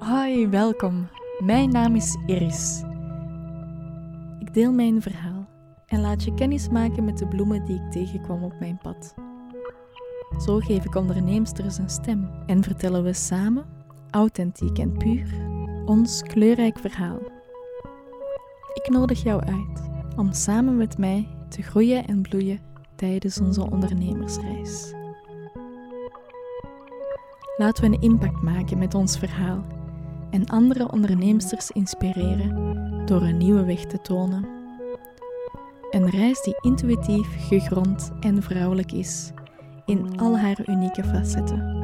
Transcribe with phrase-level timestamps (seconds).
[0.00, 1.08] Hoi, welkom.
[1.38, 2.82] Mijn naam is Iris.
[4.38, 5.48] Ik deel mijn verhaal
[5.86, 9.14] en laat je kennis maken met de bloemen die ik tegenkwam op mijn pad.
[10.44, 13.64] Zo geef ik onderneemsters een stem en vertellen we samen,
[14.10, 15.26] authentiek en puur,
[15.84, 17.18] ons kleurrijk verhaal.
[18.72, 22.60] Ik nodig jou uit om samen met mij te groeien en bloeien
[22.94, 24.94] tijdens onze ondernemersreis.
[27.56, 29.78] Laten we een impact maken met ons verhaal
[30.30, 32.70] en andere onderneemsters inspireren
[33.06, 34.48] door een nieuwe weg te tonen.
[35.90, 39.32] Een reis die intuïtief, gegrond en vrouwelijk is
[39.84, 41.78] in al haar unieke facetten.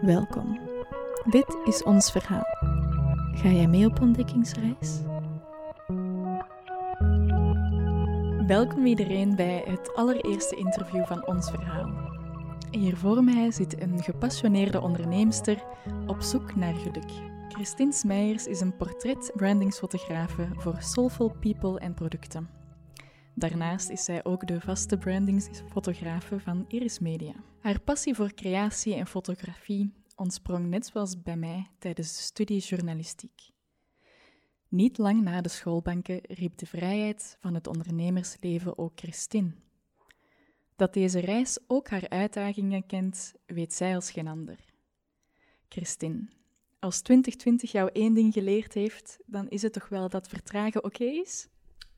[0.00, 0.58] Welkom.
[1.30, 2.46] Dit is ons verhaal.
[3.32, 4.98] Ga jij mee op ontdekkingsreis?
[8.46, 11.90] Welkom iedereen bij het allereerste interview van ons verhaal.
[12.70, 15.62] Hier voor mij zit een gepassioneerde onderneemster
[16.06, 17.29] op zoek naar geluk.
[17.52, 22.50] Christine Smeijers is een portret-brandingsfotografe voor Soulful People en producten.
[23.34, 27.34] Daarnaast is zij ook de vaste brandingsfotografe van Iris Media.
[27.60, 33.50] Haar passie voor creatie en fotografie ontsprong net zoals bij mij tijdens de studie journalistiek.
[34.68, 39.54] Niet lang na de schoolbanken riep de vrijheid van het ondernemersleven ook Christine.
[40.76, 44.58] Dat deze reis ook haar uitdagingen kent, weet zij als geen ander.
[45.68, 46.28] Christine,
[46.80, 51.04] als 2020 jou één ding geleerd heeft, dan is het toch wel dat vertragen oké
[51.04, 51.48] is?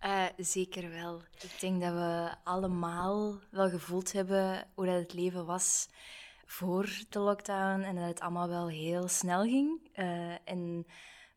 [0.04, 1.22] Uh, zeker wel.
[1.40, 5.88] Ik denk dat we allemaal wel gevoeld hebben hoe dat het leven was
[6.46, 9.80] voor de lockdown en dat het allemaal wel heel snel ging.
[9.96, 10.86] Uh, en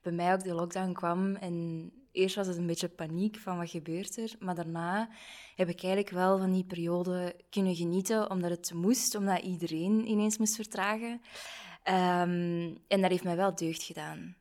[0.02, 3.70] bij mij ook de lockdown kwam en eerst was het een beetje paniek van wat
[3.70, 5.10] gebeurt er, maar daarna
[5.56, 10.38] heb ik eigenlijk wel van die periode kunnen genieten omdat het moest, omdat iedereen ineens
[10.38, 11.22] moest vertragen.
[11.88, 14.36] Um, en dat heeft mij wel deugd gedaan.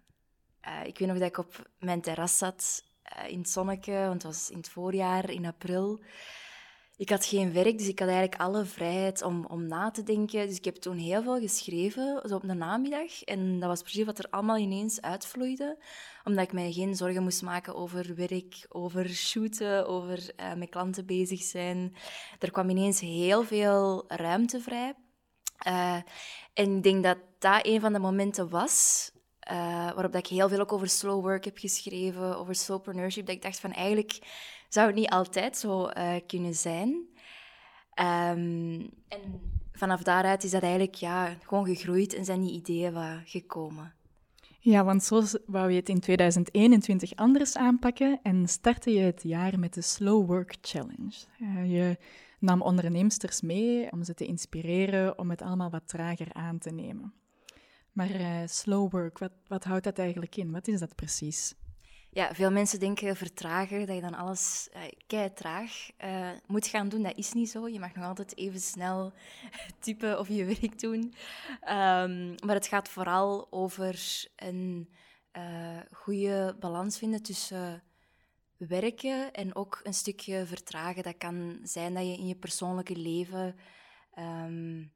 [0.66, 2.84] Uh, ik weet nog dat ik op mijn terras zat
[3.16, 6.00] uh, in het zonnetje, want het was in het voorjaar, in april.
[6.96, 10.46] Ik had geen werk, dus ik had eigenlijk alle vrijheid om, om na te denken.
[10.46, 13.22] Dus ik heb toen heel veel geschreven, zo op de namiddag.
[13.22, 15.78] En dat was precies wat er allemaal ineens uitvloeide.
[16.24, 21.06] Omdat ik mij geen zorgen moest maken over werk, over shooten, over uh, met klanten
[21.06, 21.94] bezig zijn.
[22.38, 24.94] Er kwam ineens heel veel ruimte vrij.
[25.66, 25.96] Uh,
[26.54, 29.10] en ik denk dat dat een van de momenten was
[29.52, 29.56] uh,
[29.92, 33.26] waarop dat ik heel veel ook over slow work heb geschreven, over slowpreneurship.
[33.26, 34.18] Dat ik dacht van eigenlijk
[34.68, 36.88] zou het niet altijd zo uh, kunnen zijn.
[38.00, 39.40] Um, en
[39.72, 43.94] vanaf daaruit is dat eigenlijk ja, gewoon gegroeid en zijn die ideeën wat gekomen.
[44.60, 49.58] Ja, want zo wou je het in 2021 anders aanpakken en startte je het jaar
[49.58, 51.14] met de Slow Work Challenge.
[51.66, 51.98] Je
[52.44, 57.14] nam onderneemsters mee om ze te inspireren om het allemaal wat trager aan te nemen.
[57.92, 60.52] Maar uh, slow work, wat, wat houdt dat eigenlijk in?
[60.52, 61.54] Wat is dat precies?
[62.10, 66.88] Ja, veel mensen denken vertragen, dat je dan alles uh, kei traag uh, moet gaan
[66.88, 67.02] doen.
[67.02, 67.68] Dat is niet zo.
[67.68, 69.12] Je mag nog altijd even snel
[69.80, 71.00] typen of je werk doen.
[71.00, 74.88] Um, maar het gaat vooral over een
[75.90, 77.82] goede balans vinden tussen
[78.56, 81.02] werken en ook een stukje vertragen.
[81.02, 83.56] Dat kan zijn dat je in je persoonlijke leven
[84.18, 84.92] um,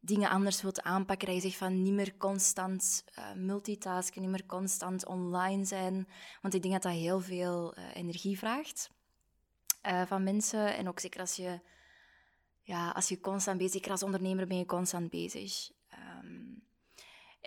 [0.00, 1.26] dingen anders wilt aanpakken.
[1.26, 6.08] Dat je zegt van niet meer constant uh, multitasken, niet meer constant online zijn.
[6.42, 8.90] Want ik denk dat dat heel veel uh, energie vraagt
[9.86, 10.76] uh, van mensen.
[10.76, 11.60] En ook zeker als je,
[12.62, 15.70] ja, als je constant bezig bent, als ondernemer ben je constant bezig.
[16.22, 16.57] Um,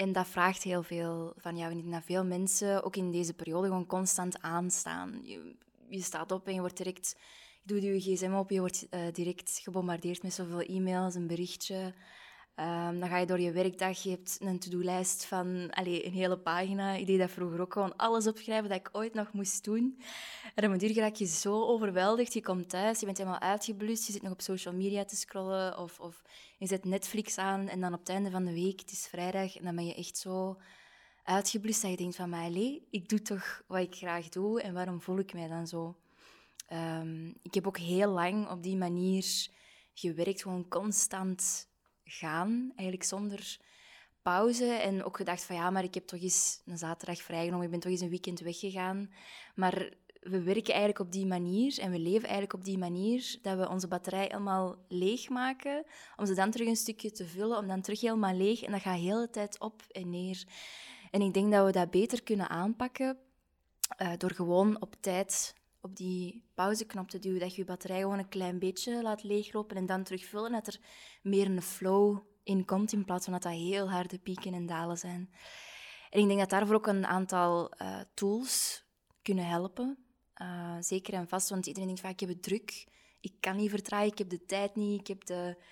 [0.02, 1.72] en dat vraagt heel veel van jou.
[1.72, 5.20] En ik dat veel mensen ook in deze periode gewoon constant aanstaan.
[5.24, 5.56] Je,
[5.90, 7.16] je staat op en je wordt direct...
[7.64, 11.94] Je doet je gsm op, je wordt direct gebombardeerd met zoveel e-mails, een berichtje...
[12.56, 16.38] Um, dan ga je door je werkdag, je hebt een to-do-lijst van allez, een hele
[16.38, 16.94] pagina.
[16.94, 20.02] Ik deed dat vroeger ook gewoon alles opschrijven dat ik ooit nog moest doen.
[20.56, 22.34] En op een duur raak je zo overweldigd.
[22.34, 25.78] Je komt thuis, je bent helemaal uitgeblust, je zit nog op social media te scrollen
[25.78, 26.24] of, of
[26.58, 29.58] je zet Netflix aan en dan op het einde van de week, het is vrijdag,
[29.58, 30.58] en dan ben je echt zo
[31.24, 32.52] uitgeblust dat je denkt van, maar
[32.90, 35.98] ik doe toch wat ik graag doe en waarom voel ik mij dan zo?
[36.74, 39.48] Um, ik heb ook heel lang op die manier
[39.94, 41.70] gewerkt, gewoon constant
[42.12, 43.58] gaan, eigenlijk zonder
[44.22, 44.66] pauze.
[44.66, 47.80] En ook gedacht van ja, maar ik heb toch eens een zaterdag vrijgenomen, ik ben
[47.80, 49.12] toch eens een weekend weggegaan.
[49.56, 53.58] Maar we werken eigenlijk op die manier en we leven eigenlijk op die manier dat
[53.58, 55.86] we onze batterij helemaal leeg maken,
[56.18, 58.62] om ze dan terug een stukje te vullen, om dan terug helemaal leeg.
[58.62, 60.44] En dat gaat de hele tijd op en neer.
[61.12, 63.18] En ik denk dat we dat beter kunnen aanpakken
[64.02, 68.20] uh, door gewoon op tijd op die pauzeknop te duwen, dat je je batterij gewoon
[68.20, 70.80] een klein beetje laat leeglopen en dan terugvullen, dat er
[71.22, 74.98] meer een flow in komt, in plaats van dat dat heel harde pieken en dalen
[74.98, 75.30] zijn.
[76.10, 78.84] En ik denk dat daarvoor ook een aantal uh, tools
[79.22, 79.98] kunnen helpen.
[80.42, 82.88] Uh, zeker en vast, want iedereen denkt vaak, ik heb het druk,
[83.20, 85.64] ik kan niet vertragen, ik heb de tijd niet, ik heb de,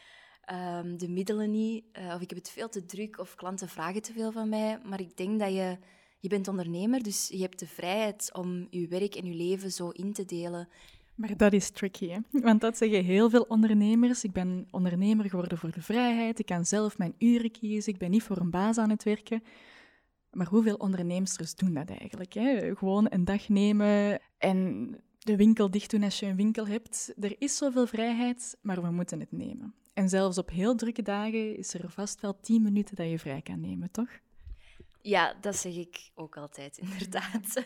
[0.53, 4.01] um, de middelen niet, uh, of ik heb het veel te druk, of klanten vragen
[4.01, 4.79] te veel van mij.
[4.83, 5.77] Maar ik denk dat je,
[6.19, 9.89] je bent ondernemer, dus je hebt de vrijheid om je werk en je leven zo
[9.89, 10.67] in te delen.
[11.15, 12.19] Maar dat is tricky, hè?
[12.31, 14.23] want dat zeggen heel veel ondernemers.
[14.23, 18.09] Ik ben ondernemer geworden voor de vrijheid, ik kan zelf mijn uren kiezen, ik ben
[18.09, 19.43] niet voor een baas aan het werken.
[20.31, 22.33] Maar hoeveel onderneemsters doen dat eigenlijk?
[22.33, 22.75] Hè?
[22.75, 24.89] Gewoon een dag nemen en
[25.19, 27.13] de winkel dicht doen als je een winkel hebt.
[27.19, 29.73] Er is zoveel vrijheid, maar we moeten het nemen.
[29.93, 33.41] En zelfs op heel drukke dagen is er vast wel tien minuten dat je vrij
[33.41, 34.09] kan nemen, toch?
[35.09, 37.63] Ja, dat zeg ik ook altijd, inderdaad.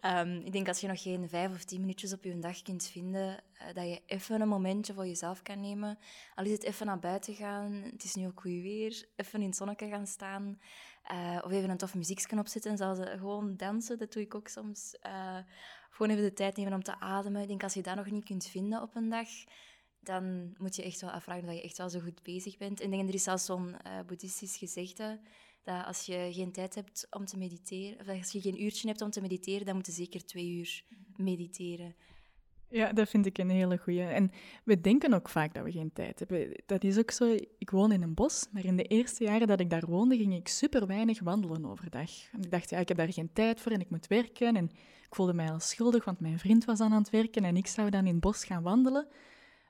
[0.00, 2.86] um, ik denk als je nog geen vijf of tien minuutjes op je dag kunt
[2.86, 5.98] vinden, uh, dat je even een momentje voor jezelf kan nemen.
[6.34, 9.46] Al is het even naar buiten gaan, het is nu ook goed weer, even in
[9.46, 10.58] het zonnetje gaan staan.
[11.12, 14.48] Uh, of even een tof muziekje opzetten, zoals uh, gewoon dansen, dat doe ik ook
[14.48, 14.96] soms.
[15.90, 17.42] gewoon even de tijd nemen om te ademen.
[17.42, 19.28] Ik denk als je dat nog niet kunt vinden op een dag,
[20.00, 22.80] dan moet je echt wel afvragen dat je echt wel zo goed bezig bent.
[22.80, 25.20] En denk, er is zelfs zo'n boeddhistisch gezegde
[25.64, 29.00] dat als je geen tijd hebt om te mediteren, of als je geen uurtje hebt
[29.00, 30.84] om te mediteren, dan moet je zeker twee uur
[31.16, 31.94] mediteren.
[32.68, 34.02] Ja, dat vind ik een hele goeie.
[34.02, 34.30] En
[34.64, 36.62] we denken ook vaak dat we geen tijd hebben.
[36.66, 37.36] Dat is ook zo.
[37.58, 40.34] Ik woon in een bos, maar in de eerste jaren dat ik daar woonde, ging
[40.34, 42.10] ik super weinig wandelen overdag.
[42.40, 44.56] Ik dacht, ja, ik heb daar geen tijd voor en ik moet werken.
[44.56, 44.64] En
[45.04, 47.90] ik voelde mij al schuldig, want mijn vriend was aan het werken en ik zou
[47.90, 49.06] dan in het bos gaan wandelen.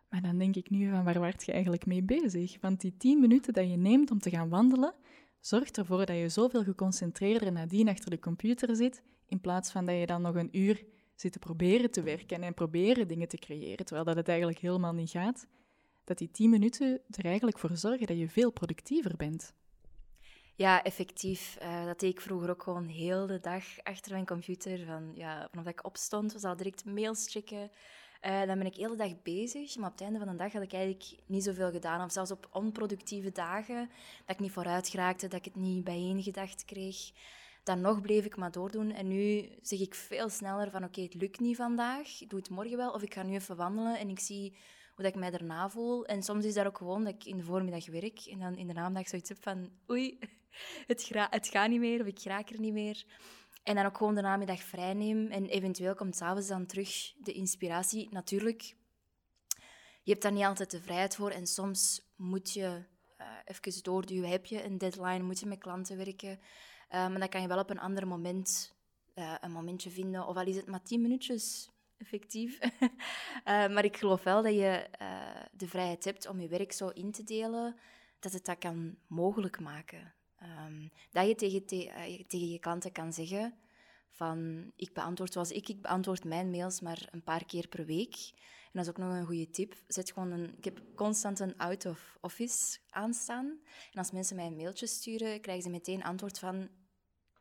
[0.08, 2.56] Maar dan denk ik nu van, waar word je eigenlijk mee bezig?
[2.60, 4.94] Want die tien minuten dat je neemt om te gaan wandelen,
[5.46, 9.98] zorgt ervoor dat je zoveel geconcentreerder nadien achter de computer zit, in plaats van dat
[9.98, 13.84] je dan nog een uur zit te proberen te werken en proberen dingen te creëren,
[13.84, 15.46] terwijl dat het eigenlijk helemaal niet gaat,
[16.04, 19.54] dat die tien minuten er eigenlijk voor zorgen dat je veel productiever bent.
[20.56, 21.58] Ja, effectief.
[21.62, 24.84] Uh, dat deed ik vroeger ook gewoon heel de dag achter mijn computer.
[24.86, 27.70] Van, ja, vanaf dat ik opstond, was al direct mails checken.
[28.26, 30.52] Uh, dan ben ik de hele dag bezig, maar op het einde van de dag
[30.52, 32.04] had ik eigenlijk niet zoveel gedaan.
[32.04, 33.90] Of zelfs op onproductieve dagen,
[34.26, 37.10] dat ik niet vooruit geraakte, dat ik het niet bijeengedacht kreeg.
[37.62, 38.92] Dan nog bleef ik maar doordoen.
[38.92, 42.50] En nu zeg ik veel sneller van oké, het lukt niet vandaag, ik doe het
[42.50, 42.90] morgen wel.
[42.90, 44.56] Of ik ga nu even wandelen en ik zie
[44.94, 46.06] hoe dat ik mij daarna voel.
[46.06, 48.66] En soms is dat ook gewoon dat ik in de voormiddag werk en dan in
[48.66, 50.18] de namiddag zoiets heb van oei,
[50.86, 53.04] het, het gaat niet meer of ik raak er niet meer.
[53.64, 55.26] En dan ook gewoon de namiddag vrij neem.
[55.26, 58.08] En eventueel komt s'avonds dan terug de inspiratie.
[58.10, 58.76] Natuurlijk,
[60.02, 61.30] je hebt daar niet altijd de vrijheid voor.
[61.30, 62.84] En soms moet je
[63.20, 64.28] uh, even doorduwen.
[64.28, 66.30] Heb je een deadline, moet je met klanten werken.
[66.30, 66.38] Uh,
[66.88, 68.74] maar dan kan je wel op een ander moment
[69.14, 70.26] uh, een momentje vinden.
[70.26, 72.58] Of al is het maar tien minuutjes, effectief.
[73.74, 74.88] maar ik geloof wel dat je
[75.52, 77.76] de vrijheid hebt om je werk zo in te delen,
[78.18, 80.14] dat het dat kan mogelijk maken.
[80.44, 83.54] Um, dat je tegen, te, uh, tegen je klanten kan zeggen
[84.10, 88.14] van ik beantwoord zoals ik, ik beantwoord mijn mails maar een paar keer per week.
[88.64, 89.74] En dat is ook nog een goede tip.
[89.86, 93.46] Zet gewoon een, ik heb constant een out of office aanstaan.
[93.92, 96.68] En als mensen mij een mailtje sturen, krijgen ze meteen antwoord van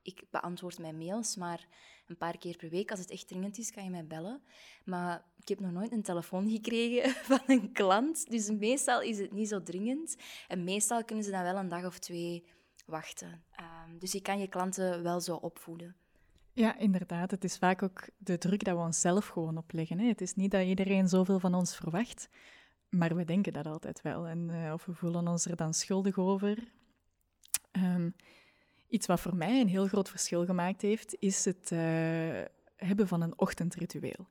[0.02, 1.68] ik beantwoord mijn mails, maar
[2.08, 2.92] een paar keer per week.
[2.92, 4.42] Als het echt dringend is, kan je mij bellen.
[4.86, 8.30] Maar ik heb nog nooit een telefoon gekregen van een klant.
[8.30, 10.16] Dus meestal is het niet zo dringend.
[10.48, 12.46] En meestal kunnen ze dan wel een dag of twee
[12.86, 13.44] wachten.
[13.60, 15.96] Um, dus je kan je klanten wel zo opvoeden.
[16.54, 17.32] Ja, inderdaad.
[17.32, 20.00] Het is vaak ook de druk dat we onszelf gewoon opleggen.
[20.00, 20.08] Hè.
[20.08, 22.30] Het is niet dat iedereen zoveel van ons verwacht,
[22.90, 24.28] maar we denken dat altijd wel.
[24.28, 26.58] En, uh, of we voelen ons er dan schuldig over.
[27.72, 28.16] Um,
[28.88, 31.80] iets wat voor mij een heel groot verschil gemaakt heeft, is het uh,
[32.76, 34.28] hebben van een ochtendritueel.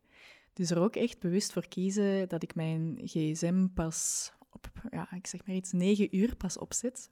[0.53, 4.33] Dus er ook echt bewust voor kiezen dat ik mijn gsm pas
[4.91, 7.11] ja, ik zeg maar iets, negen uur pas opzet.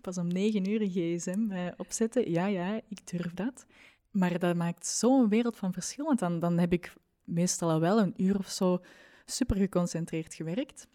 [0.00, 2.30] pas om negen uur een gsm uh, opzetten.
[2.30, 3.66] Ja, ja, ik durf dat.
[4.10, 6.04] Maar dat maakt zo'n wereld van verschil.
[6.04, 8.78] Want dan, dan heb ik meestal al wel een uur of zo
[9.24, 10.86] super geconcentreerd gewerkt.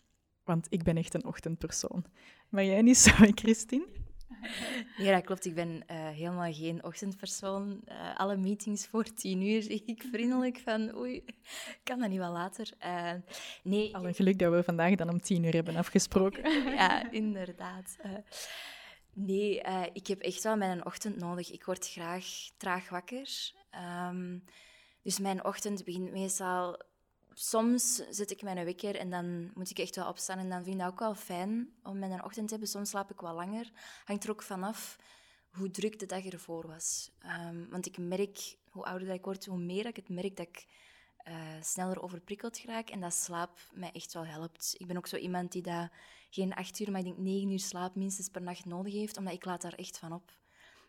[0.43, 2.05] Want ik ben echt een ochtendpersoon.
[2.49, 3.87] Maar jij niet zo, Christine?
[5.05, 5.45] Ja, dat klopt.
[5.45, 7.81] Ik ben uh, helemaal geen ochtendpersoon.
[7.87, 11.23] Uh, alle meetings voor tien uur ik vriendelijk van oei,
[11.83, 12.71] kan dat niet wel later?
[12.85, 13.11] Uh,
[13.63, 13.95] nee.
[13.95, 16.51] Al een geluk dat we vandaag dan om tien uur hebben afgesproken.
[16.79, 17.97] ja, inderdaad.
[19.13, 19.61] nee,
[19.93, 21.51] ik heb echt wel mijn ochtend nodig.
[21.51, 22.25] Ik word graag
[22.57, 23.51] traag wakker.
[24.09, 24.43] Um,
[25.03, 26.81] dus mijn ochtend begint meestal
[27.39, 30.37] soms zet ik mijn wekker en dan moet ik echt wel opstaan.
[30.37, 32.69] En dan vind ik dat ook wel fijn om mijn ochtend te hebben.
[32.69, 33.71] Soms slaap ik wat langer.
[34.05, 34.97] Hangt er ook vanaf
[35.49, 37.11] hoe druk de dag ervoor was.
[37.47, 40.65] Um, want ik merk, hoe ouder ik word, hoe meer ik het merk dat ik
[41.27, 42.89] uh, sneller overprikkeld raak.
[42.89, 44.75] En dat slaap mij echt wel helpt.
[44.77, 45.89] Ik ben ook zo iemand die dat
[46.29, 49.17] geen acht uur, maar ik denk negen uur slaap minstens per nacht nodig heeft.
[49.17, 50.37] Omdat ik laat daar echt van op.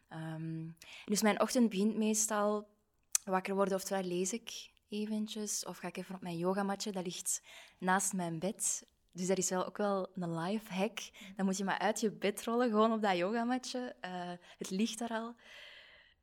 [0.08, 0.68] Ehm,
[1.04, 2.68] dus mijn ochtend begint meestal
[3.24, 7.42] wakker worden, oftewel lees ik eventjes, of ga ik even op mijn yogamatje, dat ligt
[7.78, 8.86] naast mijn bed.
[9.12, 10.98] Dus dat is wel ook wel een life hack.
[11.36, 13.96] Dan moet je maar uit je bed rollen, gewoon op dat yogamatje.
[14.04, 15.34] Uh, het ligt daar al.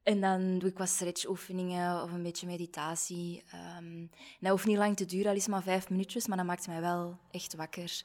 [0.04, 3.44] En dan doe ik wat stretchoefeningen of een beetje meditatie.
[3.78, 4.10] Um,
[4.40, 6.82] dat hoeft niet lang te duren, al is maar vijf minuutjes, maar dat maakt mij
[6.82, 8.04] wel echt wakker.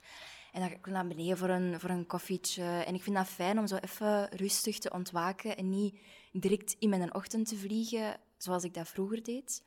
[0.53, 2.63] En dan ga ik naar beneden voor een, voor een koffietje.
[2.63, 5.99] En ik vind dat fijn om zo even rustig te ontwaken en niet
[6.33, 9.65] direct in mijn ochtend te vliegen, zoals ik dat vroeger deed.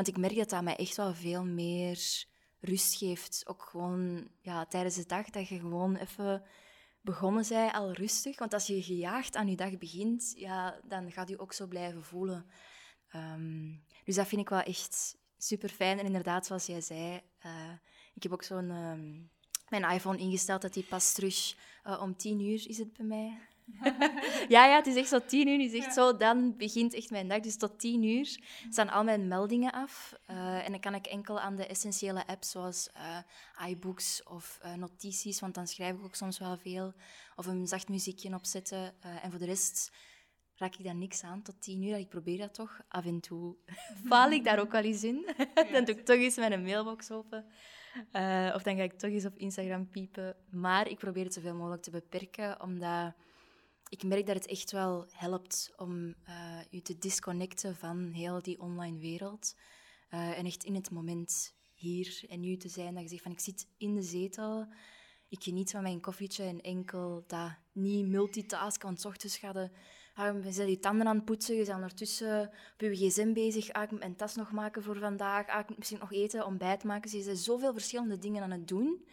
[0.00, 2.24] Want ik merk dat dat mij echt wel veel meer
[2.60, 3.42] rust geeft.
[3.46, 6.42] Ook gewoon ja, tijdens de dag, dat je gewoon even
[7.00, 8.38] begonnen zij al rustig.
[8.38, 12.04] Want als je gejaagd aan je dag begint, ja, dan gaat je ook zo blijven
[12.04, 12.46] voelen.
[13.10, 15.98] Ehm, dus dat vind ik wel echt super fijn.
[15.98, 17.72] En inderdaad, zoals jij zei, uh,
[18.14, 19.20] ik heb ook zo'n ehm,
[19.68, 23.38] mijn iPhone ingesteld dat die pas terug uh, om tien uur is het bij mij.
[24.54, 25.60] ja, ja, het is echt zo tien uur.
[25.60, 27.40] is echt zo, dan begint echt mijn dag.
[27.40, 28.38] Dus tot tien uur
[28.70, 30.14] staan al mijn meldingen af.
[30.30, 34.74] Uh, en dan kan ik enkel aan de essentiële apps zoals uh, iBooks of uh,
[34.74, 36.92] notities, want dan schrijf ik ook soms wel veel.
[37.36, 38.92] Of een zacht muziekje opzetten.
[39.22, 39.92] en voor de rest
[40.56, 41.96] raak ik daar niks aan tot tien uur.
[41.96, 42.80] Ik probeer dat toch.
[42.88, 43.56] Af en toe
[44.08, 45.26] faal ik daar ook wel eens in.
[45.72, 47.44] dan doe ik toch eens mijn mailbox open.
[48.54, 50.36] of dan ga ik toch eens op Instagram piepen.
[50.50, 53.14] Maar ik probeer het zoveel mogelijk te beperken, omdat
[53.90, 56.14] ik merk dat het echt wel helpt om
[56.70, 59.54] je te disconnecten van heel die online wereld.
[60.10, 62.94] Uh, en echt in het moment hier en nu te zijn.
[62.94, 64.66] Dat je zegt van ik zit in de zetel,
[65.28, 68.86] ik geniet van mijn koffietje en enkel dat niet multitasken.
[68.86, 69.70] Want ochtends ga je,
[70.14, 73.72] ah, je tanden aan het poetsen, je bent ondertussen op je gsm bezig.
[73.72, 75.46] Ah, ik moet mijn tas nog maken voor vandaag.
[75.46, 77.10] Ah, ik misschien nog eten, ontbijt maken.
[77.10, 79.06] Dus je bent zoveel verschillende dingen aan het doen.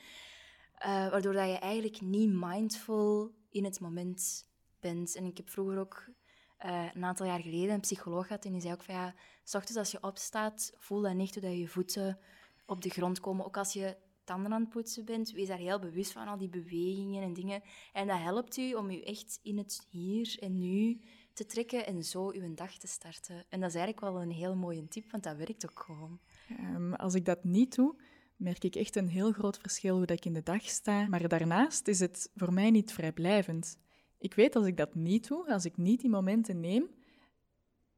[0.86, 4.47] Uh, waardoor dat je eigenlijk niet mindful in het moment
[4.88, 6.06] En ik heb vroeger ook
[6.66, 9.56] uh, een aantal jaar geleden een psycholoog gehad en die zei ook van ja, s
[9.56, 12.20] ochtends als je opstaat, voel dan echt hoe dat je voeten
[12.66, 13.46] op de grond komen.
[13.46, 16.50] Ook als je tanden aan het poetsen bent, wees daar heel bewust van, al die
[16.50, 17.62] bewegingen en dingen.
[17.94, 21.02] En dat helpt u om u echt in het hier en nu
[21.34, 23.46] te trekken en zo uw dag te starten.
[23.50, 26.20] En dat is eigenlijk wel een heel mooie tip, want dat werkt ook gewoon.
[26.60, 27.96] Um, als ik dat niet doe,
[28.36, 31.08] merk ik echt een heel groot verschil hoe dat ik in de dag sta.
[31.08, 33.78] Maar daarnaast is het voor mij niet vrijblijvend
[34.18, 36.90] ik weet als ik dat niet doe, als ik niet die momenten neem,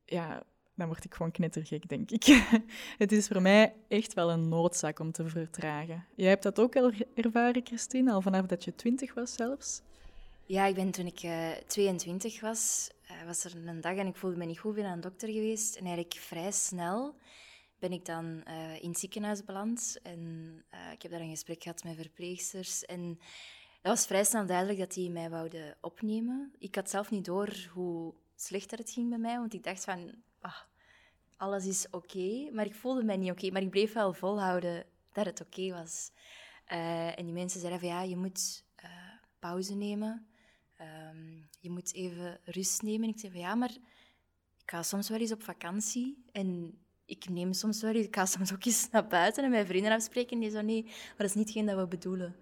[0.05, 0.43] ja,
[0.75, 2.25] dan word ik gewoon knettergek, denk ik.
[2.97, 6.05] het is voor mij echt wel een noodzaak om te vertragen.
[6.15, 9.81] Jij hebt dat ook al ervaren, Christine, al vanaf dat je twintig was zelfs?
[10.45, 14.07] Ja, ik ben toen ik uh, eh, 22 was, uh, was er een dag en
[14.07, 15.75] ik voelde me niet goed, ben aan een dokter geweest.
[15.75, 17.15] En eigenlijk vrij snel
[17.79, 19.99] ben ik dan uh, in het ziekenhuis beland.
[20.03, 20.53] En
[20.93, 22.85] ik heb daar een gesprek gehad met verpleegsters.
[22.85, 23.19] En
[23.81, 26.53] dat was vrij snel duidelijk dat die mij wouden opnemen.
[26.57, 30.11] Ik had zelf niet door hoe slechter het ging bij mij, want ik dacht van,
[30.41, 30.61] ah,
[31.37, 33.51] alles is oké, maar ik voelde mij niet oké.
[33.51, 36.11] maar ik bleef wel volhouden dat het oké was.
[36.71, 38.89] Uh, en die mensen zeiden van, ja, je moet uh,
[39.39, 40.27] pauze nemen.
[40.81, 43.03] Um, je moet even rust nemen.
[43.03, 43.71] En ik zei van, ja, maar
[44.63, 48.25] ik ga soms wel eens op vakantie en ik neem soms wel eens, ik ga
[48.25, 51.27] soms ook eens naar buiten en mijn vrienden afspreken en die zo, nee, maar dat
[51.27, 52.35] is niet hetgeen dat we bedoelen.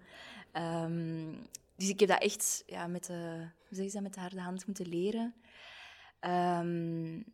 [0.52, 4.20] Um, dus ik heb dat echt ja, met, de, hoe zeg je dat, met de
[4.20, 5.34] harde hand moeten leren.
[6.20, 7.24] Um,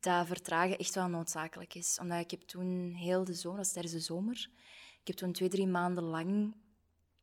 [0.00, 1.98] dat vertragen echt wel noodzakelijk is.
[2.00, 4.50] Omdat ik heb toen heel de zomer, dat was tijdens de zomer,
[5.00, 6.54] ik heb toen twee, drie maanden lang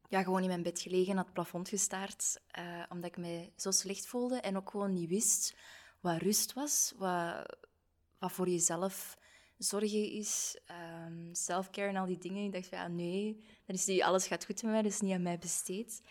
[0.10, 3.72] ja, gewoon in mijn bed gelegen, naar het plafond gestaard, uh, omdat ik me zo
[3.72, 5.56] slecht voelde en ook gewoon niet wist
[6.00, 7.58] wat rust was, wat,
[8.20, 9.18] wat voor jezelf
[9.58, 10.60] zorgen is,
[11.06, 12.44] um, self-care en al die dingen.
[12.44, 15.02] Ik dacht van, ja, nee, dat is niet, alles gaat goed met mij, dat is
[15.02, 16.02] niet aan mij besteed.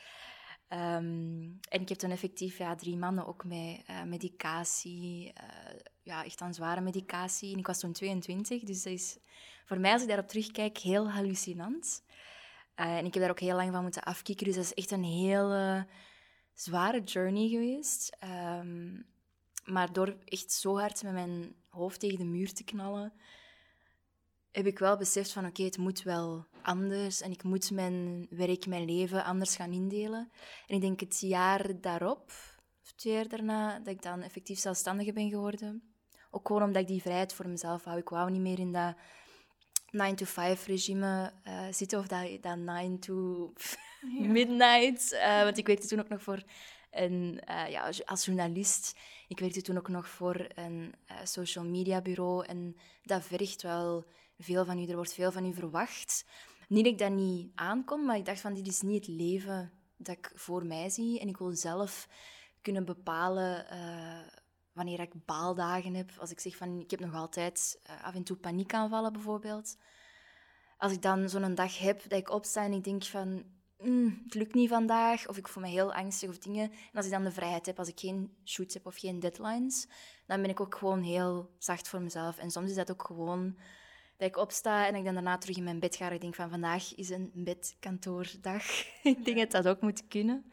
[0.68, 6.24] Um, en ik heb dan effectief ja, drie maanden ook met uh, medicatie, uh, ja,
[6.24, 7.52] echt aan zware medicatie.
[7.52, 9.18] En ik was toen 22, dus dat is
[9.64, 12.02] voor mij, als ik daarop terugkijk, heel hallucinant.
[12.76, 14.90] Uh, en ik heb daar ook heel lang van moeten afkicken, dus dat is echt
[14.90, 15.86] een hele
[16.54, 18.16] zware journey geweest.
[18.24, 19.06] Um,
[19.64, 23.12] maar door echt zo hard met mijn hoofd tegen de muur te knallen,
[24.52, 28.66] heb ik wel beseft van oké, het moet wel anders en ik moet mijn werk,
[28.66, 30.30] mijn leven anders gaan indelen.
[30.66, 32.32] En ik denk het jaar daarop,
[32.82, 35.82] of twee jaar daarna, dat ik dan effectief zelfstandige ben geworden.
[36.30, 37.98] Ook gewoon omdat ik die vrijheid voor mezelf hou.
[37.98, 38.94] Ik wou niet meer in dat
[39.94, 43.52] 9-to-5-regime uh, eh, zitten of dat, dat 9 to
[44.38, 45.12] midnight.
[45.12, 46.42] Uh, want ik werkte toen ook nog voor
[46.94, 48.98] een, uh, ja, als journalist.
[49.28, 54.04] Ik werkte toen ook nog voor een social media bureau en dat vergt wel
[54.38, 56.24] veel van u, er wordt veel van u verwacht.
[56.68, 59.72] Niet dat ik dat niet aankom, maar ik dacht van dit is niet het leven
[59.96, 61.20] dat ik voor mij zie.
[61.20, 62.08] En ik wil zelf
[62.62, 64.18] kunnen bepalen uh,
[64.72, 66.10] wanneer ik baaldagen heb.
[66.18, 69.76] Als ik zeg van ik heb nog altijd af en toe paniekaanvallen bijvoorbeeld.
[70.78, 73.44] Als ik dan zo'n dag heb dat ik opsta en ik denk van
[73.84, 76.70] mm, het lukt niet vandaag, of ik voel me heel angstig of dingen.
[76.70, 79.88] En als ik dan de vrijheid heb, als ik geen shoots heb of geen deadlines,
[80.26, 82.38] dan ben ik ook gewoon heel zacht voor mezelf.
[82.38, 83.56] En soms is dat ook gewoon
[84.16, 86.06] dat ik opsta en ik dan daarna terug in mijn bed ga.
[86.06, 88.64] En ik denk van vandaag is een bedkantoordag.
[89.02, 90.52] ik denk dat dat ook moet kunnen.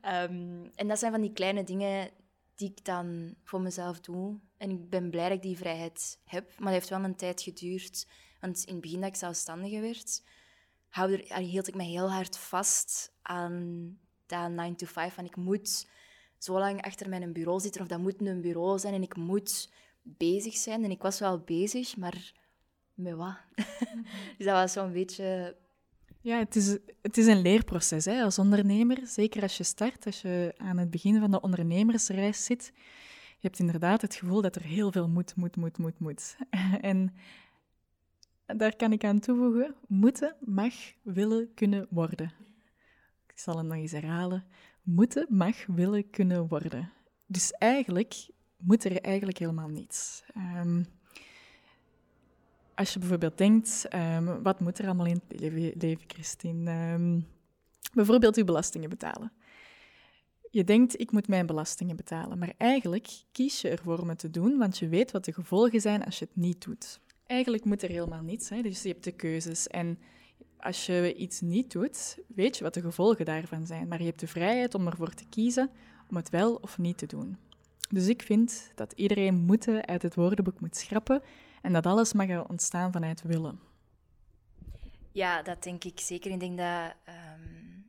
[0.00, 2.10] Ehm, en dat zijn van die kleine dingen
[2.54, 4.38] die ik dan voor mezelf doe.
[4.56, 6.48] En ik ben blij dat ik die vrijheid heb.
[6.48, 8.06] Maar dat heeft wel een tijd geduurd.
[8.40, 10.22] Want in het begin dat ik zelfstandige werd,
[11.38, 15.14] hield ik me heel hard vast aan dat 9 to 5.
[15.14, 15.88] Van ik moet
[16.38, 19.72] zo lang achter mijn bureau zitten of dat moet een bureau zijn en ik moet
[20.02, 20.84] bezig zijn.
[20.84, 22.32] En ik was wel bezig, maar
[22.94, 23.36] met wat?
[24.36, 25.56] dus dat was zo'n beetje...
[26.20, 26.66] Ja, het is,
[27.02, 29.06] het is een leerproces hè, als ondernemer.
[29.06, 32.72] Zeker als je start, als je aan het begin van de ondernemersreis zit.
[33.38, 36.36] Je hebt inderdaad het gevoel dat er heel veel moet, moet, moet, moet, moet.
[36.80, 37.14] en
[38.46, 42.32] daar kan ik aan toevoegen, moeten, mag, willen, kunnen worden.
[43.26, 44.44] Ik zal het nog eens herhalen.
[44.82, 46.92] Moeten, mag, willen, kunnen worden.
[47.26, 50.24] Dus eigenlijk moet er eigenlijk helemaal niets.
[50.36, 50.86] Um,
[52.74, 56.92] als je bijvoorbeeld denkt, um, wat moet er allemaal in het leven, Christine?
[56.92, 57.26] Um,
[57.94, 59.32] bijvoorbeeld je belastingen betalen.
[60.50, 64.30] Je denkt, ik moet mijn belastingen betalen, maar eigenlijk kies je ervoor om het te
[64.30, 67.00] doen, want je weet wat de gevolgen zijn als je het niet doet.
[67.26, 68.62] Eigenlijk moet er helemaal niets, hè?
[68.62, 69.66] dus je hebt de keuzes.
[69.66, 69.98] En
[70.58, 74.20] als je iets niet doet, weet je wat de gevolgen daarvan zijn, maar je hebt
[74.20, 75.70] de vrijheid om ervoor te kiezen
[76.10, 77.36] om het wel of niet te doen.
[77.90, 81.22] Dus ik vind dat iedereen moeten uit het woordenboek moet schrappen
[81.62, 83.60] en dat alles mag ontstaan vanuit willen.
[85.12, 86.30] Ja, dat denk ik zeker.
[86.30, 87.86] Ik denk dat um,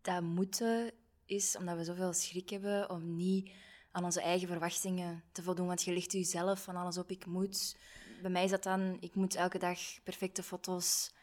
[0.00, 0.90] dat moeten
[1.26, 3.50] is omdat we zoveel schrik hebben om niet
[3.90, 5.66] aan onze eigen verwachtingen te voldoen.
[5.66, 7.10] Want je ligt jezelf van alles op.
[7.10, 7.76] Ik moet.
[8.22, 11.14] Bij mij is dat dan, ik moet elke dag perfecte foto's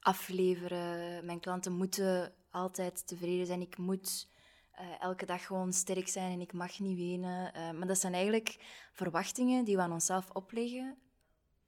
[0.00, 1.24] afleveren.
[1.24, 3.60] Mijn klanten moeten altijd tevreden zijn.
[3.60, 4.28] Ik moet
[4.80, 7.52] uh, elke dag gewoon sterk zijn en ik mag niet wenen.
[7.56, 8.56] Uh, maar dat zijn eigenlijk
[8.92, 10.98] verwachtingen die we aan onszelf opleggen,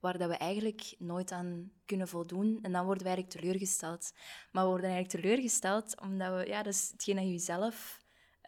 [0.01, 2.59] waar dat we eigenlijk nooit aan kunnen voldoen.
[2.63, 4.13] En dan worden we eigenlijk teleurgesteld.
[4.53, 8.01] Maar we worden eigenlijk teleurgesteld omdat we, ja, dat is hetgeen dat je jezelf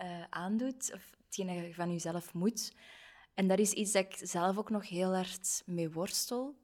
[0.02, 2.72] uh, aandoet, of hetgeen dat je van jezelf moet.
[3.34, 6.54] En dat is iets dat ik zelf ook nog heel hard mee worstel.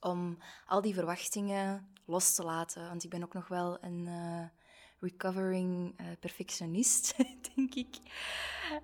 [0.00, 2.88] Om al die verwachtingen los te laten.
[2.88, 4.08] Want ik ben ook nog wel een
[5.00, 7.14] recovering uh, perfectionist,
[7.54, 7.96] denk ik.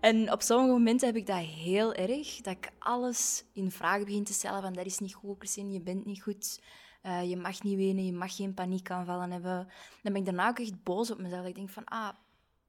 [0.01, 4.25] En op sommige momenten heb ik dat heel erg, dat ik alles in vraag begin
[4.25, 6.61] te stellen van dat is niet goed, Christine, je bent niet goed,
[7.03, 9.68] uh, je mag niet wenen, je mag geen paniekaanvallen hebben.
[10.03, 11.46] Dan ben ik daarna ook echt boos op mezelf.
[11.46, 12.11] Ik denk van, ah,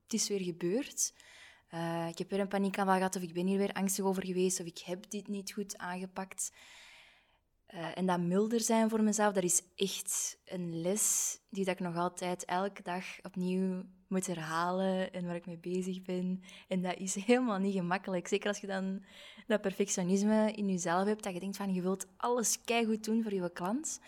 [0.03, 1.13] het is weer gebeurd.
[1.73, 4.59] Uh, ik heb weer een paniekaanval gehad of ik ben hier weer angstig over geweest
[4.59, 6.51] of ik heb dit niet goed aangepakt.
[7.73, 11.79] Uh, en dat milder zijn voor mezelf, dat is echt een les die dat ik
[11.79, 16.43] nog altijd elke dag opnieuw moet herhalen en waar ik mee bezig ben.
[16.67, 18.27] En dat is helemaal niet gemakkelijk.
[18.27, 19.03] Zeker als je dan
[19.47, 23.33] dat perfectionisme in jezelf hebt, dat je denkt van je wilt alles keihard doen voor
[23.33, 23.99] je klant.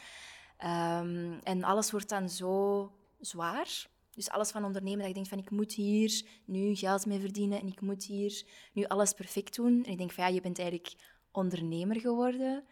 [0.64, 3.88] Um, en alles wordt dan zo zwaar.
[4.16, 7.60] Dus alles van ondernemen, dat je denkt van ik moet hier nu geld mee verdienen
[7.60, 9.84] en ik moet hier nu alles perfect doen.
[9.84, 10.94] En ik denk van ja, je bent eigenlijk
[11.32, 12.64] ondernemer geworden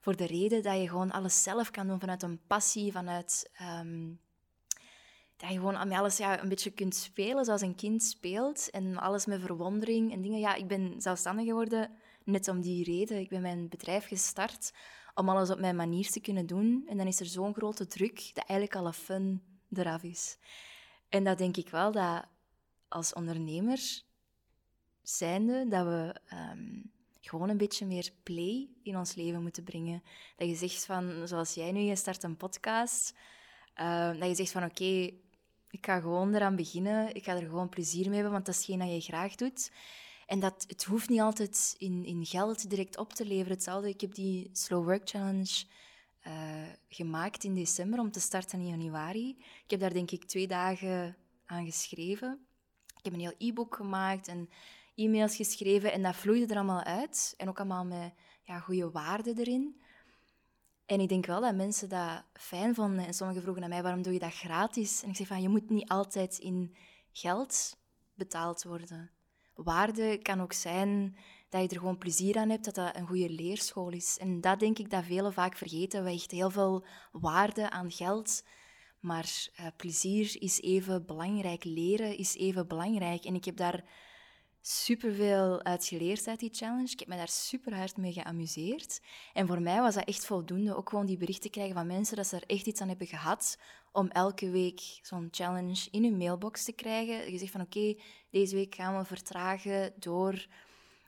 [0.00, 3.50] voor de reden dat je gewoon alles zelf kan doen vanuit een passie, vanuit
[3.80, 4.20] um,
[5.36, 8.96] dat je gewoon met alles ja, een beetje kunt spelen zoals een kind speelt en
[8.96, 10.38] alles met verwondering en dingen.
[10.38, 11.90] Ja, ik ben zelfstandig geworden
[12.24, 13.18] net om die reden.
[13.18, 14.72] Ik ben mijn bedrijf gestart
[15.14, 16.84] om alles op mijn manier te kunnen doen.
[16.88, 20.38] En dan is er zo'n grote druk dat eigenlijk alle fun eraf is.
[21.10, 22.24] En dat denk ik wel dat
[22.88, 24.02] als ondernemer
[25.02, 30.02] zijnde, dat we um, gewoon een beetje meer play in ons leven moeten brengen.
[30.36, 33.14] Dat je zegt van, zoals jij nu, je start een podcast,
[33.80, 35.10] uh, dat je zegt van oké,
[35.70, 38.60] ik ga gewoon eraan beginnen, ik ga er gewoon plezier mee hebben, want dat is
[38.60, 39.70] hetgeen dat je graag doet.
[40.26, 43.52] En dat, het hoeft niet altijd in, in geld direct op te leveren.
[43.52, 45.64] Hetzelfde, ik heb die Slow Work Challenge
[46.26, 46.32] uh,
[46.88, 49.36] gemaakt in december om te starten in januari.
[49.38, 52.46] Ik heb daar denk ik twee dagen aan geschreven.
[52.96, 54.48] Ik heb een heel e-book gemaakt en
[54.94, 57.34] e-mails geschreven en dat vloeide er allemaal uit.
[57.36, 58.12] En ook allemaal met
[58.44, 59.80] ja, goede waarden erin.
[60.86, 63.06] En ik denk wel dat mensen dat fijn vonden.
[63.06, 65.02] En sommigen vroegen aan mij, waarom doe je dat gratis?
[65.02, 66.76] En ik zeg van, je moet niet altijd in
[67.12, 67.76] geld
[68.14, 69.10] betaald worden.
[69.54, 71.16] Waarde kan ook zijn
[71.50, 74.18] dat je er gewoon plezier aan hebt, dat dat een goede leerschool is.
[74.18, 76.04] En dat denk ik dat velen vaak vergeten.
[76.04, 78.42] We hechten heel veel waarde aan geld.
[79.00, 83.24] Maar uh, plezier is even belangrijk, leren is even belangrijk.
[83.24, 83.84] En ik heb daar
[84.60, 86.92] superveel uit geleerd uit die challenge.
[86.92, 89.00] Ik heb me daar super hard mee geamuseerd.
[89.32, 90.76] En voor mij was dat echt voldoende.
[90.76, 93.58] Ook gewoon die berichten krijgen van mensen dat ze er echt iets aan hebben gehad
[93.92, 97.32] om elke week zo'n challenge in hun mailbox te krijgen.
[97.32, 97.94] Je zegt van oké,
[98.30, 100.46] deze week gaan we vertragen door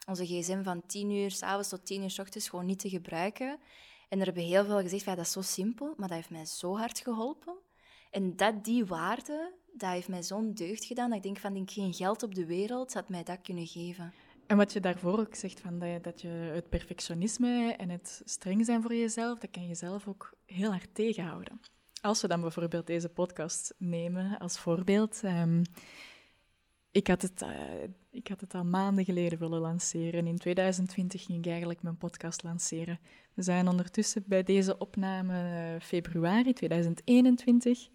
[0.06, 3.58] onze gsm van 10 uur s'avonds tot 10 uur s ochtends gewoon niet te gebruiken.
[4.08, 6.44] En er hebben heel veel gezegd, ja, dat is zo simpel, maar dat heeft mij
[6.44, 7.54] zo hard geholpen.
[8.10, 11.70] En dat, die waarde, dat heeft mij zo'n deugd gedaan, dat ik denk van, ik
[11.70, 14.12] geen geld op de wereld had mij dat kunnen geven.
[14.46, 18.22] En wat je daarvoor ook zegt, van dat, je, dat je het perfectionisme en het
[18.24, 21.60] streng zijn voor jezelf, dat kan je zelf ook heel hard tegenhouden.
[22.00, 25.22] Als we dan bijvoorbeeld deze podcast nemen als voorbeeld.
[25.24, 25.62] Um,
[26.92, 27.48] ik, had het, uh,
[28.10, 30.26] ik had het al maanden geleden willen lanceren.
[30.26, 32.98] In 2020 ging ik eigenlijk mijn podcast lanceren.
[33.34, 35.34] We zijn ondertussen bij deze opname
[35.74, 37.88] uh, februari 2021.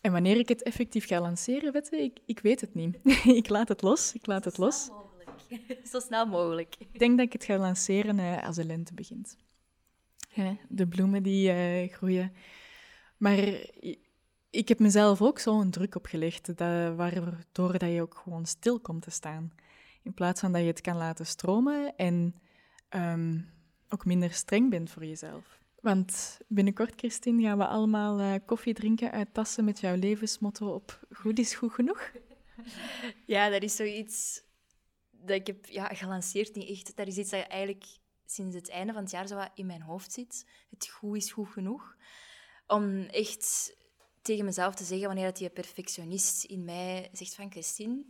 [0.00, 2.98] En wanneer ik het effectief ga lanceren, weet je, ik, ik weet het niet.
[3.40, 4.12] ik laat het los.
[4.12, 4.90] Ik laat het los.
[5.92, 6.74] Zo snel mogelijk.
[6.78, 9.36] Ik denk dat ik het ga lanceren uh, als de lente begint.
[10.68, 12.32] de bloemen die groeien.
[13.16, 13.38] Maar
[14.54, 19.02] ik heb mezelf ook zo'n druk opgelegd, dat, waardoor dat je ook gewoon stil komt
[19.02, 19.52] te staan.
[20.02, 22.34] In plaats van dat je het kan laten stromen en
[22.90, 23.50] um,
[23.88, 25.58] ook minder streng bent voor jezelf.
[25.80, 31.06] Want binnenkort, Christine, gaan we allemaal uh, koffie drinken uit tassen met jouw levensmotto op
[31.10, 32.10] goed is goed genoeg.
[33.26, 34.42] Ja, dat is zoiets
[35.10, 36.96] dat ik heb ja, gelanceerd, niet echt.
[36.96, 37.84] Dat is iets dat eigenlijk
[38.26, 40.46] sinds het einde van het jaar zo in mijn hoofd zit.
[40.70, 41.96] Het goed is goed genoeg.
[42.66, 43.76] Om echt
[44.24, 48.02] tegen mezelf te zeggen wanneer dat die perfectionist in mij zegt van Christine,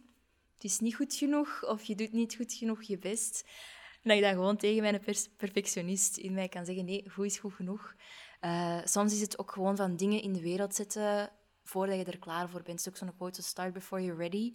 [0.54, 3.44] het is niet goed genoeg of je doet niet goed genoeg je best.
[4.02, 5.00] En dat ik dan gewoon tegen mijn
[5.36, 7.94] perfectionist in mij kan zeggen, nee, goed is goed genoeg.
[8.40, 11.30] Uh, soms is het ook gewoon van dingen in de wereld zetten
[11.62, 12.78] voordat je er klaar voor bent.
[12.78, 14.52] Het is ook zo'n quote, start before you're ready.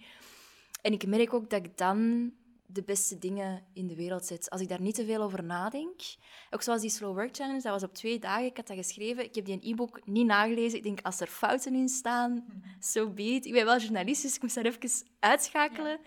[0.82, 2.32] En ik merk ook dat ik dan
[2.72, 4.50] de beste dingen in de wereld zet.
[4.50, 6.02] Als ik daar niet te veel over nadenk.
[6.50, 8.46] Ook zoals die Slow Work Challenge, dat was op twee dagen.
[8.46, 9.24] Ik had dat geschreven.
[9.24, 10.78] Ik heb die e-book niet nagelezen.
[10.78, 12.46] Ik denk, als er fouten in staan,
[12.80, 16.00] zo so be Ik ben wel journalist, dus ik moest daar even uitschakelen.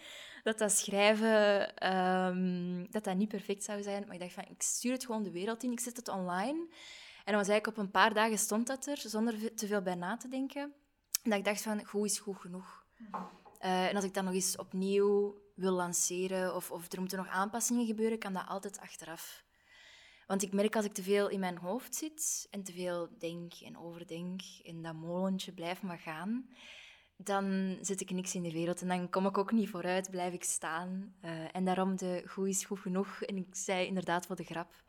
[0.43, 4.05] Dat dat schrijven, um, dat dat niet perfect zou zijn.
[4.07, 5.73] Maar ik dacht van, ik stuur het gewoon de wereld in.
[5.73, 6.59] Ik zet het online.
[7.25, 9.95] En dan was eigenlijk op een paar dagen stond dat er, zonder te veel bij
[9.95, 10.63] na te denken.
[11.23, 12.85] En dat ik dacht van, goed is goed genoeg.
[13.65, 17.29] Uh, en als ik dan nog eens opnieuw wil lanceren of, of er moeten nog
[17.29, 19.45] aanpassingen gebeuren, kan dat altijd achteraf.
[20.27, 23.53] Want ik merk als ik te veel in mijn hoofd zit en te veel denk
[23.55, 26.49] en overdenk en dat molentje blijft maar gaan,
[27.17, 30.33] dan zet ik niks in de wereld en dan kom ik ook niet vooruit, blijf
[30.33, 31.15] ik staan.
[31.25, 33.23] Uh, en daarom de goed is goed genoeg.
[33.23, 34.83] En ik zei inderdaad voor de grap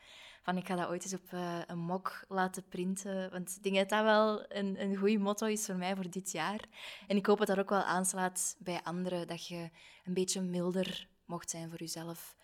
[0.44, 3.32] van ik ga dat ooit eens op uh, een mok laten printen.
[3.32, 6.32] Want ik denk dat dat wel een, een goede motto is voor mij voor dit
[6.32, 6.60] jaar.
[7.08, 9.70] En ik hoop dat dat ook wel aanslaat bij anderen, dat je
[10.06, 12.36] een beetje milder mocht zijn voor jezelf.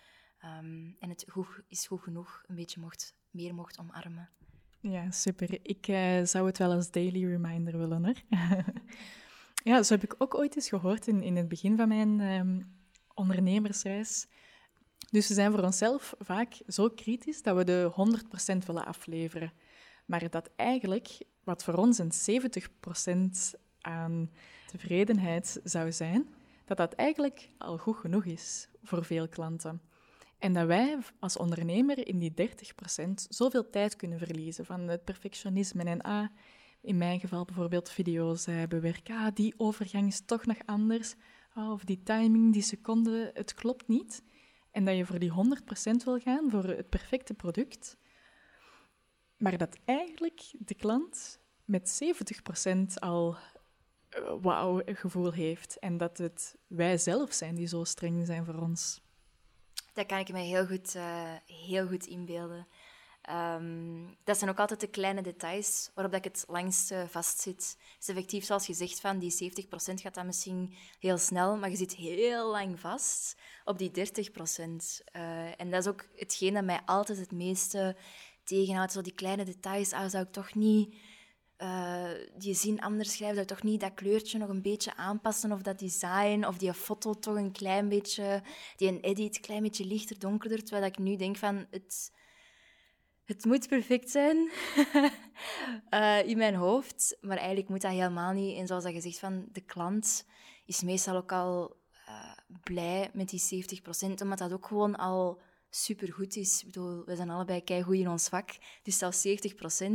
[0.44, 4.30] Um, en het goed is goed genoeg, een beetje mocht, meer mocht omarmen.
[4.82, 5.60] Ja, super.
[5.62, 8.22] Ik uh, zou het wel als daily reminder willen, hoor.
[9.70, 12.78] ja, zo heb ik ook ooit eens gehoord in, in het begin van mijn um,
[13.14, 14.28] ondernemersreis
[15.12, 17.92] dus we zijn voor onszelf vaak zo kritisch dat we de
[18.54, 19.54] 100% willen afleveren.
[20.06, 22.42] Maar dat eigenlijk, wat voor ons een
[23.56, 24.32] 70% aan
[24.72, 26.28] tevredenheid zou zijn,
[26.66, 29.82] dat dat eigenlijk al goed genoeg is voor veel klanten.
[30.38, 32.34] En dat wij als ondernemer in die
[33.02, 36.28] 30% zoveel tijd kunnen verliezen van het perfectionisme en ah,
[36.82, 39.16] in mijn geval bijvoorbeeld video's bewerken.
[39.16, 41.16] Ah, die overgang is toch nog anders.
[41.54, 44.24] Ah, of die timing, die seconde, het klopt niet
[44.72, 47.98] en dat je voor die 100% wil gaan, voor het perfecte product,
[49.38, 52.02] maar dat eigenlijk de klant met
[52.70, 58.26] 70% al uh, wauw gevoel heeft en dat het wij zelf zijn die zo streng
[58.26, 59.02] zijn voor ons.
[59.94, 62.68] Dat kan ik me heel goed, uh, heel goed inbeelden.
[63.30, 67.78] Um, dat zijn ook altijd de kleine details waarop dat ik het langst uh, vastzit.
[67.98, 71.76] Dus effectief, zoals je zegt, van die 70% gaat dat misschien heel snel, maar je
[71.76, 73.94] zit heel lang vast op die 30%.
[75.16, 77.96] Uh, en dat is ook hetgeen dat mij altijd het meeste
[78.44, 78.92] tegenhoudt.
[78.92, 80.96] Zo die kleine details, ah, zou ik toch niet
[81.58, 85.52] uh, die zin anders schrijven, zou ik toch niet dat kleurtje nog een beetje aanpassen,
[85.52, 88.44] of dat design, of die foto toch een klein beetje,
[88.76, 91.66] die een edit een klein beetje lichter, donkerder, terwijl ik nu denk van...
[91.70, 92.12] Het,
[93.30, 94.52] het moet perfect zijn
[95.94, 98.58] uh, in mijn hoofd, maar eigenlijk moet dat helemaal niet.
[98.58, 100.26] En zoals dat gezegd van de klant
[100.66, 101.76] is meestal ook al
[102.08, 102.32] uh,
[102.64, 106.60] blij met die 70%, omdat dat ook gewoon al supergoed is.
[106.60, 108.50] Ik bedoel, we zijn allebei keigoed in ons vak,
[108.84, 109.32] dus zelfs 70%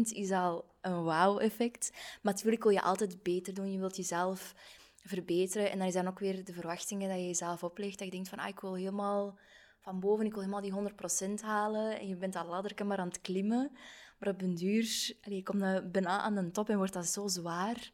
[0.00, 1.90] is al een wauw-effect.
[1.92, 3.72] Maar natuurlijk wil je altijd beter doen.
[3.72, 4.54] Je wilt jezelf
[4.96, 5.70] verbeteren.
[5.70, 7.98] En dan is dan ook weer de verwachtingen dat je jezelf oplegt.
[7.98, 9.38] Dat je denkt van, ah, ik wil helemaal
[9.84, 11.98] van boven, ik wil helemaal die 100% halen.
[11.98, 13.70] En je bent dat ladderke maar aan het klimmen.
[14.18, 17.90] Maar op een duur, je komt bijna aan de top en wordt dat zo zwaar.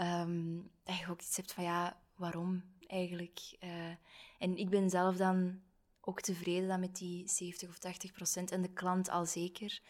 [0.00, 3.40] Um, dat je ook iets hebt van, ja, waarom eigenlijk?
[3.64, 3.70] Uh,
[4.38, 5.60] en ik ben zelf dan
[6.00, 9.80] ook tevreden dan met die 70 of 80 procent en de klant al zeker.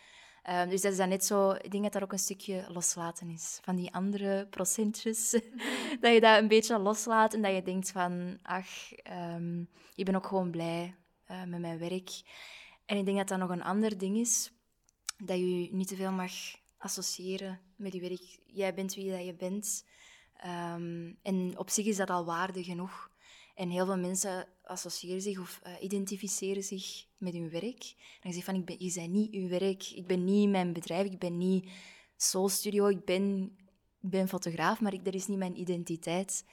[0.50, 3.28] Um, dus dat is dan net zo, ik denk dat dat ook een stukje loslaten
[3.28, 5.30] is van die andere procentjes.
[6.00, 8.92] dat je dat een beetje loslaat en dat je denkt van, ach,
[9.94, 10.94] ik ben ook gewoon blij
[11.30, 12.22] uh, met mijn werk.
[12.86, 14.52] En ik denk dat dat nog een ander ding is,
[15.18, 16.32] dat je niet te veel mag
[16.76, 18.38] associëren met je werk.
[18.46, 19.84] Jij bent wie dat je bent.
[20.46, 23.10] Um, en op zich is dat al waarde genoeg.
[23.54, 27.94] En heel veel mensen associëren zich of uh, identificeren zich met hun werk.
[28.22, 31.06] En zegt van, ik ben, je bent niet uw werk, ik ben niet mijn bedrijf,
[31.06, 31.70] ik ben niet
[32.16, 33.56] Soul Studio, ik ben,
[34.00, 36.44] ben fotograaf, maar ik, dat is niet mijn identiteit.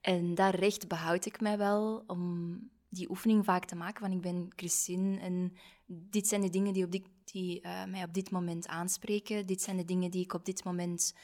[0.00, 4.20] En daar recht behoud ik mij wel om die oefening vaak te maken van ik
[4.20, 5.52] ben Christine en
[5.86, 9.46] dit zijn de dingen die, op dit, die uh, mij op dit moment aanspreken.
[9.46, 11.14] Dit zijn de dingen die ik op dit moment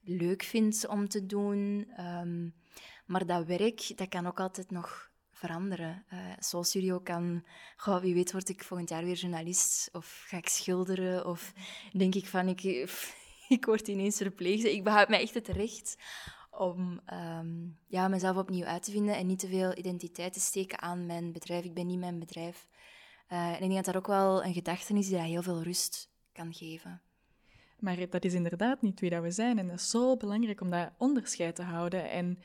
[0.00, 1.88] leuk vind om te doen.
[1.98, 2.54] Um,
[3.06, 6.04] maar dat werk, dat kan ook altijd nog veranderen.
[6.12, 7.44] Uh, Soul Studio kan,
[7.76, 11.52] goh, wie weet word ik volgend jaar weer journalist of ga ik schilderen of
[11.92, 12.62] denk ik van ik,
[13.56, 14.64] ik word ineens verpleegd.
[14.64, 15.96] Ik behoud mij echt het recht
[16.58, 20.80] om um, ja, mezelf opnieuw uit te vinden en niet te veel identiteit te steken
[20.80, 21.64] aan mijn bedrijf.
[21.64, 22.66] Ik ben niet mijn bedrijf.
[23.32, 26.10] Uh, en ik denk dat dat ook wel een gedachte is die heel veel rust
[26.32, 27.00] kan geven.
[27.78, 29.58] Maar dat is inderdaad niet wie dat we zijn.
[29.58, 32.38] En dat is zo belangrijk om dat onderscheid te houden en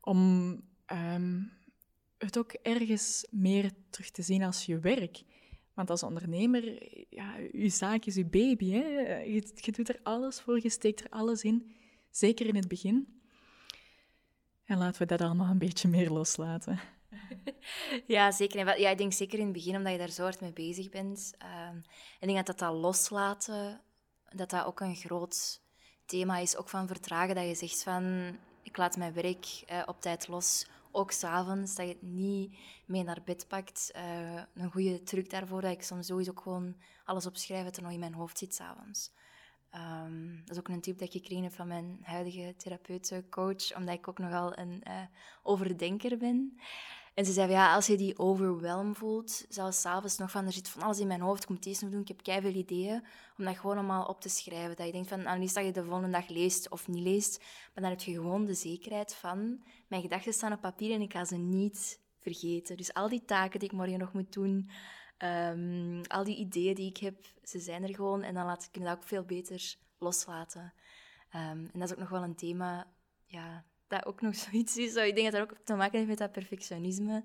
[0.00, 0.50] om
[0.86, 1.52] um,
[2.18, 5.22] het ook ergens meer terug te zien als je werk.
[5.74, 8.70] Want als ondernemer, ja, je zaak is je baby.
[8.70, 9.18] Hè?
[9.22, 11.72] Je doet er alles voor, je steekt er alles in.
[12.10, 13.21] Zeker in het begin.
[14.72, 16.80] En laten we dat allemaal een beetje meer loslaten.
[18.06, 18.78] Ja, zeker.
[18.80, 21.34] Ja, ik denk zeker in het begin, omdat je daar zo hard mee bezig bent.
[21.42, 21.76] Uh,
[22.20, 23.80] ik denk dat dat, loslaten,
[24.30, 25.60] dat dat ook een groot
[26.06, 26.56] thema is.
[26.56, 30.66] Ook van vertragen, dat je zegt van, ik laat mijn werk uh, op tijd los.
[30.90, 33.90] Ook s'avonds, dat je het niet mee naar bed pakt.
[33.96, 37.82] Uh, een goede truc daarvoor, dat ik soms sowieso ook gewoon alles opschrijf dat er
[37.82, 39.10] nog in mijn hoofd zit s'avonds.
[39.74, 43.76] Um, dat is ook een tip dat ik gekregen heb van mijn huidige therapeut, coach,
[43.76, 45.02] omdat ik ook nogal een uh,
[45.42, 46.58] overdenker ben.
[47.14, 50.68] En ze zei, ja, als je die overwhelm voelt, zelfs s'avonds nog van, er zit
[50.68, 53.04] van alles in mijn hoofd, ik moet deze nog doen, ik heb keihard ideeën,
[53.38, 54.76] om dat gewoon allemaal op te schrijven.
[54.76, 57.82] Dat je denkt van, aan dat je de volgende dag leest of niet leest, maar
[57.82, 61.24] dan heb je gewoon de zekerheid van, mijn gedachten staan op papier en ik ga
[61.24, 62.76] ze niet vergeten.
[62.76, 64.70] Dus al die taken die ik morgen nog moet doen,
[65.22, 68.82] um, al die ideeën die ik heb, ze zijn er gewoon en dan laat ik
[68.82, 70.72] dat ook veel beter loslaten.
[71.34, 71.40] Um,
[71.72, 72.86] en dat is ook nog wel een thema,
[73.26, 74.94] ja, dat ook nog zoiets is.
[74.94, 77.24] Ik denk dat dat ook te maken heeft met dat perfectionisme,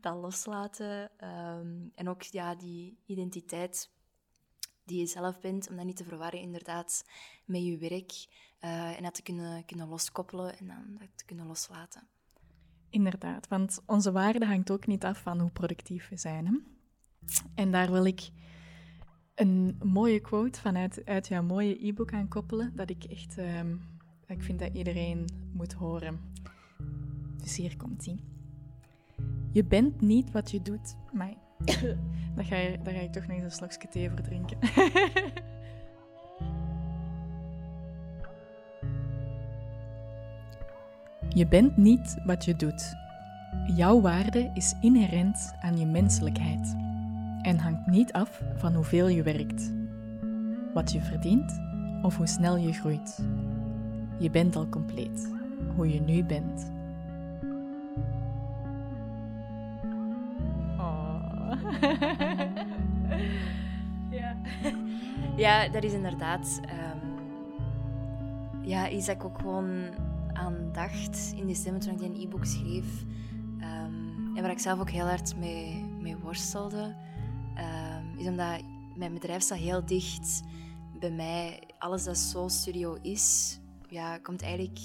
[0.00, 1.10] dat loslaten.
[1.24, 3.90] Um, en ook ja, die identiteit
[4.84, 7.04] die je zelf bent, om dat niet te verwarren inderdaad
[7.44, 8.26] met je werk.
[8.60, 12.08] Uh, en dat te kunnen, kunnen loskoppelen en dan dat te kunnen loslaten.
[12.90, 16.46] Inderdaad, want onze waarde hangt ook niet af van hoe productief we zijn.
[16.46, 16.75] Hè?
[17.54, 18.30] En daar wil ik
[19.34, 23.80] een mooie quote vanuit uit jouw mooie e-book aan koppelen, dat ik echt um,
[24.26, 26.20] ik vind dat iedereen moet horen.
[27.42, 28.20] Dus hier komt ie.
[29.52, 30.96] Je bent niet wat je doet.
[31.12, 31.34] Maar
[32.36, 34.58] daar, ga je, daar ga ik toch nog eens een slokje thee voor drinken.
[41.40, 42.94] je bent niet wat je doet.
[43.76, 46.85] Jouw waarde is inherent aan je menselijkheid
[47.46, 49.72] en hangt niet af van hoeveel je werkt,
[50.74, 51.60] wat je verdient
[52.02, 53.22] of hoe snel je groeit.
[54.18, 55.32] Je bent al compleet,
[55.76, 56.72] hoe je nu bent.
[60.78, 61.52] Oh.
[64.10, 64.36] ja.
[65.36, 67.00] ja, dat is inderdaad um,
[68.62, 69.84] ja, iets dat ik ook gewoon
[70.32, 73.04] aan dacht in december toen ik die e-book schreef.
[73.58, 76.94] Um, en waar ik zelf ook heel hard mee, mee worstelde,
[77.58, 78.60] um, is omdat
[78.94, 80.42] mijn bedrijf staat heel dicht
[81.00, 81.62] bij mij.
[81.78, 84.78] Alles dat Soul Studio is, ja, komt eigenlijk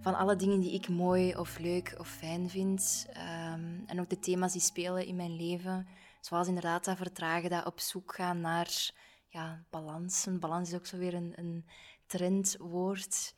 [0.00, 3.06] van alle dingen die ik mooi of leuk of fijn vind.
[3.08, 5.86] Um, en ook de thema's die spelen in mijn leven.
[6.20, 8.90] Zoals inderdaad dat vertragen, dat op zoek gaan naar
[9.28, 10.26] ja, balans.
[10.40, 11.64] Balans is ook zo weer een, een
[12.06, 13.34] trendwoord.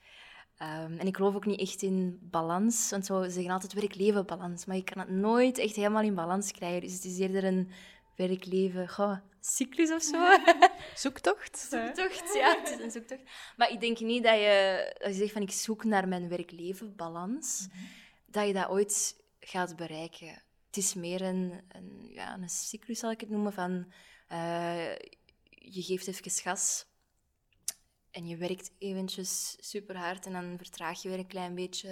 [0.62, 2.90] Um, en ik geloof ook niet echt in balans.
[2.90, 4.64] Want zo zeggen altijd werk-leven balans.
[4.64, 6.80] Maar je kan het nooit echt helemaal in balans krijgen.
[6.80, 7.70] Dus het is eerder een
[8.16, 8.88] werk-leven
[9.40, 10.36] cyclus of zo.
[10.94, 11.58] Zoektocht?
[11.70, 13.22] zoektocht, ja, het is een zoektocht.
[13.56, 16.96] Maar ik denk niet dat je, als je zegt van ik zoek naar mijn werk-leven
[16.96, 17.68] balans,
[18.26, 20.42] dat je dat ooit gaat bereiken.
[20.66, 23.92] Het is meer een, een, ja, een cyclus, zal ik het noemen, van
[24.28, 24.94] eh,
[25.48, 26.86] je geeft even gas
[28.16, 31.88] en je werkt eventjes super hard en dan vertraag je weer een klein beetje.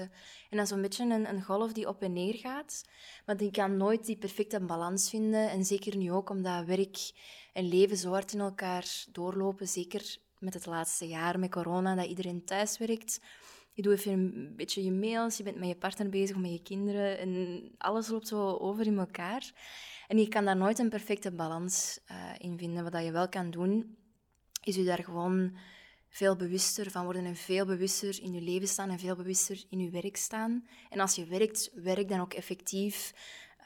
[0.51, 2.85] En dan zo'n beetje een, een, golf die op en neer gaat.
[3.27, 5.51] Maar die kan nooit die perfecte balans vinden.
[5.51, 7.13] En zeker nu ook omdat werk
[7.53, 9.69] en leven zo hard in elkaar doorlopen.
[9.69, 13.21] Zeker met het laatste jaar met corona, dat iedereen thuis werkt.
[13.73, 16.63] Je doet even een beetje je mails, je bent met je partner bezig, met je
[16.63, 17.19] kinderen.
[17.19, 19.53] En alles loopt zo over in elkaar.
[20.09, 22.91] En je kan daar nooit een perfecte balans uh, in vinden.
[22.91, 23.97] Wat je wel kan doen,
[24.63, 25.57] is je daar gewoon
[26.15, 29.79] veel bewuster van worden en veel bewuster in je leven staan en veel bewuster in
[29.79, 30.67] je werk staan.
[30.91, 33.15] En als je werkt, werk dan ook effectief.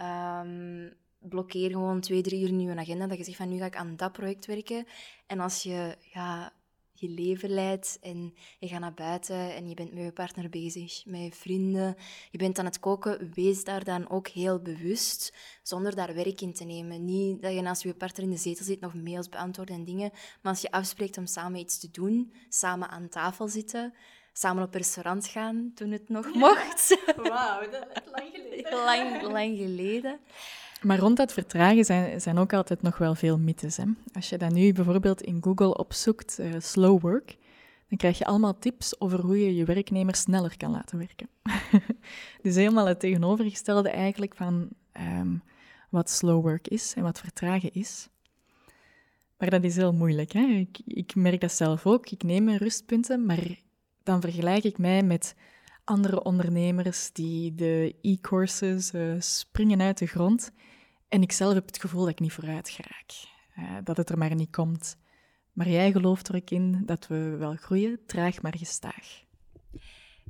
[0.01, 3.65] Um, blokkeer gewoon twee, drie uur in je agenda, dat je zegt van nu ga
[3.65, 4.87] ik aan dat project werken.
[5.27, 6.53] En als je ja,
[7.01, 11.07] je leven leidt en je gaat naar buiten en je bent met je partner bezig,
[11.07, 11.97] met je vrienden,
[12.31, 16.53] je bent aan het koken, wees daar dan ook heel bewust, zonder daar werk in
[16.53, 17.05] te nemen.
[17.05, 20.11] Niet dat je naast je partner in de zetel zit, nog mails beantwoorden en dingen,
[20.13, 23.95] maar als je afspreekt om samen iets te doen, samen aan tafel zitten,
[24.33, 26.99] samen op restaurant gaan, toen het nog mocht.
[27.17, 28.73] Wauw, dat is lang geleden.
[28.85, 30.21] lang, lang geleden.
[30.83, 33.77] Maar rond dat vertragen zijn, zijn ook altijd nog wel veel mythes.
[33.77, 33.85] Hè?
[34.13, 37.37] Als je dat nu bijvoorbeeld in Google opzoekt, uh, slow work,
[37.89, 41.29] dan krijg je allemaal tips over hoe je je werknemer sneller kan laten werken.
[42.43, 45.37] dus helemaal het tegenovergestelde eigenlijk van ehm,
[45.91, 48.09] wat slow work is en wat vertragen is.
[49.39, 50.33] Maar dat is heel moeilijk.
[50.33, 50.47] Hè?
[50.47, 52.11] Ik, ik merk dat zelf ook.
[52.11, 53.59] Ik neem mijn rustpunten, maar
[54.03, 55.35] dan vergelijk ik mij met
[55.89, 60.51] andere ondernemers die de e-courses uh, springen uit de grond.
[61.09, 63.13] En ik zelf heb het gevoel dat ik niet vooruit geraak.
[63.59, 64.97] Uh, dat het er maar niet komt.
[65.53, 69.23] Maar jij gelooft er ook in dat we wel groeien, traag maar gestaag.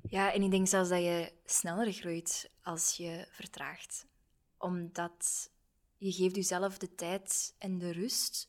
[0.08, 4.06] Ja, en ik denk zelfs dat je sneller groeit als je vertraagt.
[4.58, 5.50] Omdat
[5.96, 8.48] je geeft jezelf de tijd en de rust.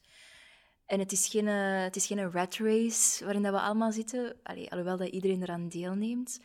[0.85, 4.35] En het is geen, uh, het is geen rat race waarin dat we allemaal zitten,
[4.43, 6.39] alhoewel dat iedereen eraan deelneemt.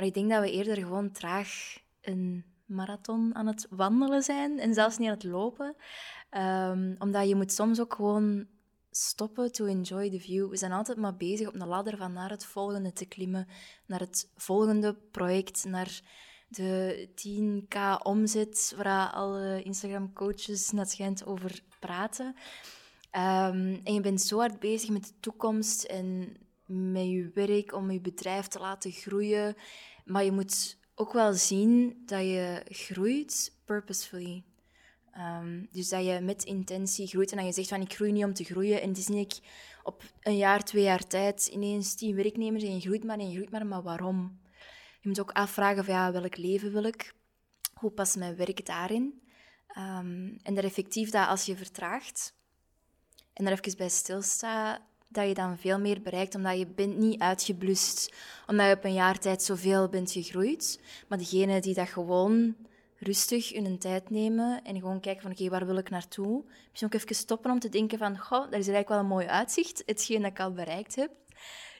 [0.00, 4.74] Maar ik denk dat we eerder gewoon traag een marathon aan het wandelen zijn en
[4.74, 5.76] zelfs niet aan het lopen.
[6.30, 8.46] Um, omdat je moet soms ook gewoon
[8.90, 10.50] stoppen to enjoy the view.
[10.50, 13.48] We zijn altijd maar bezig op een ladder van naar het volgende te klimmen,
[13.86, 16.00] naar het volgende project, naar
[16.48, 22.26] de 10k omzet, waar alle Instagram-coaches net schijnt over praten.
[22.26, 26.36] Um, en je bent zo hard bezig met de toekomst en
[26.70, 29.56] met je werk om je bedrijf te laten groeien.
[30.04, 34.44] Maar je moet ook wel zien dat je groeit purposefully.
[35.16, 38.24] Um, dus dat je met intentie groeit en dat je zegt van ik groei niet
[38.24, 38.82] om te groeien.
[38.82, 39.48] En het is niet ik
[39.82, 43.34] op een jaar, twee jaar tijd ineens tien werknemers en je groeit maar en je
[43.34, 44.40] groeit maar, maar waarom?
[45.00, 47.14] Je moet ook afvragen van ja, welk leven wil ik?
[47.74, 49.22] Hoe past mijn werk daarin?
[49.78, 52.34] Um, en dat effectief dat als je vertraagt
[53.32, 54.80] en daar even bij stilstaat,
[55.12, 58.14] dat je dan veel meer bereikt, omdat je bent niet uitgeblust,
[58.46, 60.80] omdat je op een jaar tijd zoveel bent gegroeid.
[61.08, 62.56] Maar degene die dat gewoon
[62.98, 66.44] rustig hun tijd nemen en gewoon kijken van oké, waar wil ik naartoe?
[66.68, 69.26] Misschien ook even stoppen om te denken van goh, dat is eigenlijk wel een mooi
[69.26, 71.10] uitzicht, hetgeen dat ik al bereikt heb.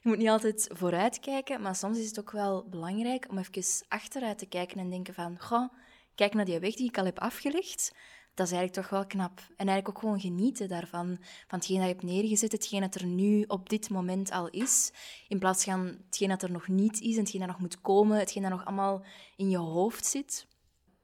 [0.02, 3.86] Je moet niet altijd vooruit kijken, maar soms is het ook wel belangrijk om even
[3.88, 5.72] achteruit te kijken en denken van goh,
[6.14, 7.92] kijk naar die weg die ik al heb afgelegd
[8.40, 9.38] dat is eigenlijk toch wel knap.
[9.38, 13.06] En eigenlijk ook gewoon genieten daarvan, van hetgeen dat je hebt neergezet, hetgeen dat er
[13.06, 14.92] nu op dit moment al is,
[15.28, 18.18] in plaats van hetgeen dat er nog niet is en hetgeen dat nog moet komen,
[18.18, 19.04] hetgeen dat nog allemaal
[19.36, 20.46] in je hoofd zit.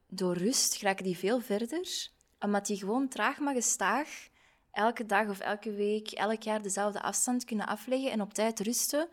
[0.07, 4.07] Door rust raken die veel verder, omdat die gewoon traag maar gestaag
[4.77, 9.07] elke dag of elke week, elk jaar dezelfde afstand kunnen afleggen en op tijd rusten.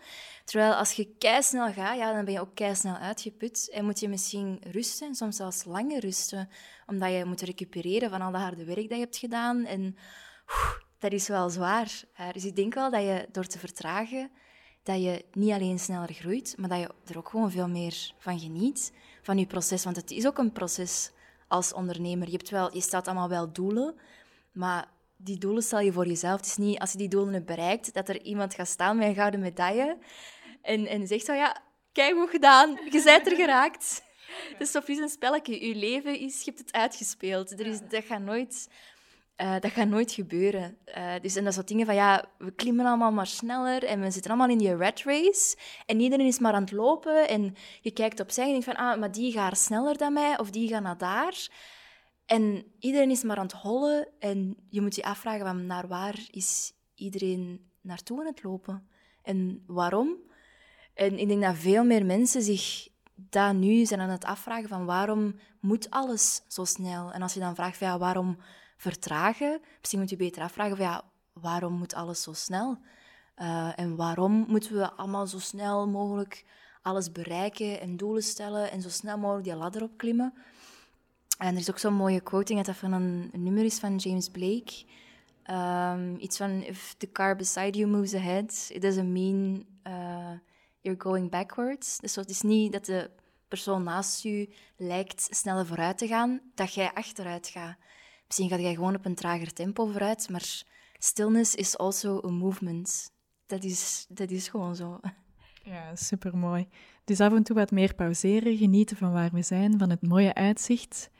[0.44, 4.08] Terwijl als je snel gaat, ja, dan ben je ook snel uitgeput en moet je
[4.08, 6.48] misschien rusten, soms zelfs langer rusten,
[6.86, 9.64] omdat je moet recupereren van al dat harde werk dat je hebt gedaan.
[9.64, 9.96] En
[10.98, 12.02] dat is wel zwaar.
[12.32, 14.30] Dus ik denk wel dat je door te vertragen,
[14.82, 18.38] dat je niet alleen sneller groeit, maar dat je er ook gewoon veel meer van
[18.38, 18.92] geniet,
[19.22, 19.84] van je proces.
[19.84, 21.10] Want het is ook een proces
[21.48, 22.26] als ondernemer.
[22.26, 23.94] Je, hebt wel, je stelt allemaal wel doelen,
[24.52, 24.92] maar
[25.24, 26.36] die doelen stel je voor jezelf.
[26.36, 29.08] Het is niet als je die doelen hebt bereikt, dat er iemand gaat staan met
[29.08, 29.98] een gouden medaille
[30.62, 31.62] en, en zegt zo, ja,
[31.92, 34.02] kijk hoe gedaan, je bent er geraakt.
[34.50, 35.66] Het is zo precies een spelletje.
[35.66, 37.60] Je leven is, je hebt het uitgespeeld.
[37.60, 38.68] Er is, dat gaat nooit...
[39.42, 40.78] Uh, dat gaat nooit gebeuren.
[40.98, 44.10] Uh, dus, en dat soort dingen van, ja, we klimmen allemaal maar sneller en we
[44.10, 45.56] zitten allemaal in die rat race
[45.86, 48.98] en iedereen is maar aan het lopen en je kijkt opzij en denkt van, ah,
[48.98, 51.48] maar die gaat sneller dan mij of die gaat naar daar.
[52.26, 56.20] En iedereen is maar aan het hollen en je moet je afvragen van naar waar
[56.30, 58.88] is iedereen naartoe aan het lopen?
[59.22, 60.16] En waarom?
[60.94, 64.84] En ik denk dat veel meer mensen zich dat nu zijn aan het afvragen van
[64.84, 67.12] waarom moet alles zo snel?
[67.12, 68.38] En als je dan vraagt van ja, waarom
[68.76, 69.60] vertragen?
[69.78, 71.02] Misschien moet je beter afvragen van ja,
[71.32, 72.78] waarom moet alles zo snel?
[73.36, 76.44] Uh, en waarom moeten we allemaal zo snel mogelijk
[76.82, 80.34] alles bereiken en doelen stellen en zo snel mogelijk die ladder opklimmen?
[81.38, 84.84] En er is ook zo'n mooie quoting dat van een, nummer is van James Blake.
[85.50, 90.38] Um, iets van, if the car beside you moves ahead, it doesn't mean uh,
[90.80, 91.98] you're going backwards.
[91.98, 93.10] Dus het is niet dat de
[93.48, 97.76] persoon naast je lijkt sneller vooruit te gaan, dat jij achteruit gaat.
[98.26, 100.62] Misschien ga jij gewoon op een trager tempo vooruit, maar
[100.98, 103.10] stillness is also a movement.
[103.46, 105.00] Dat is, dat is gewoon zo.
[105.64, 106.68] Ja, supermooi.
[107.04, 110.34] Dus af en toe wat meer pauzeren, genieten van waar we zijn, van het mooie
[110.34, 111.10] uitzicht.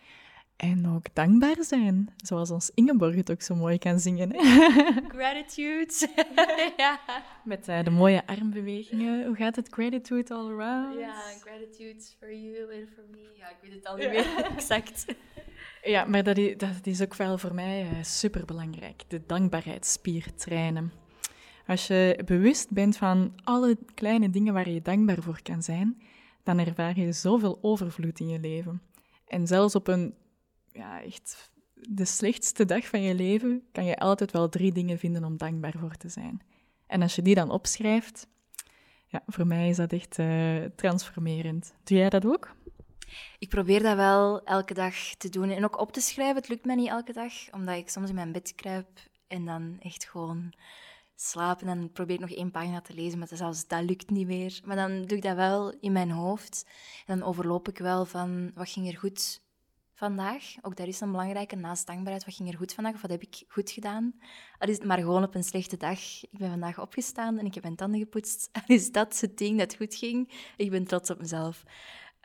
[0.56, 4.34] En ook dankbaar zijn, zoals ons Ingeborg het ook zo mooi kan zingen.
[5.16, 6.08] Gratitude.
[6.76, 7.00] ja.
[7.44, 9.26] Met uh, de mooie armbewegingen.
[9.26, 9.68] Hoe gaat het?
[9.70, 10.98] Gratitude all around?
[10.98, 13.32] Ja, gratitude for you and for me.
[13.36, 15.04] Ja, ik weet het al niet meer exact.
[15.82, 19.02] Ja, maar dat is, dat is ook wel voor mij uh, superbelangrijk.
[19.08, 20.92] De dankbaarheidsspier trainen.
[21.66, 26.02] Als je bewust bent van alle kleine dingen waar je dankbaar voor kan zijn,
[26.42, 28.82] dan ervaar je zoveel overvloed in je leven.
[29.26, 30.14] En zelfs op een
[30.72, 35.24] ja, echt de slechtste dag van je leven kan je altijd wel drie dingen vinden
[35.24, 36.42] om dankbaar voor te zijn.
[36.86, 38.26] En als je die dan opschrijft,
[39.06, 41.74] ja, voor mij is dat echt uh, transformerend.
[41.84, 42.54] Doe jij dat ook?
[43.38, 46.36] Ik probeer dat wel elke dag te doen en ook op te schrijven.
[46.36, 48.88] Het lukt mij niet elke dag, omdat ik soms in mijn bed kruip
[49.26, 50.52] en dan echt gewoon
[51.14, 51.68] slapen.
[51.68, 54.60] En probeer ik nog één pagina te lezen, maar zelfs dat lukt niet meer.
[54.64, 56.66] Maar dan doe ik dat wel in mijn hoofd.
[57.06, 59.42] En dan overloop ik wel van wat ging er goed
[59.94, 60.54] vandaag.
[60.62, 62.24] Ook dat is een belangrijke, naast dankbaarheid.
[62.24, 64.14] Wat ging er goed vandaag of wat heb ik goed gedaan?
[64.58, 66.22] Al is het maar gewoon op een slechte dag.
[66.22, 68.48] Ik ben vandaag opgestaan en ik heb mijn tanden gepoetst.
[68.56, 70.50] Al is dat het ding dat goed ging.
[70.56, 71.62] Ik ben trots op mezelf.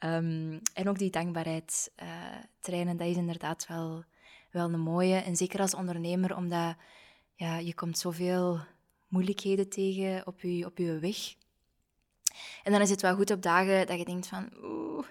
[0.04, 2.08] Um, en ook die dankbaarheid uh,
[2.60, 4.04] trainen, dat is inderdaad wel,
[4.52, 5.16] wel een mooie.
[5.16, 6.76] En zeker als ondernemer, omdat
[7.36, 8.60] ja, je komt zoveel
[9.10, 11.36] moeilijkheden tegen op je, op je weg.
[12.64, 14.50] En dan is het wel goed op dagen dat je denkt van...
[14.64, 15.06] Oeh,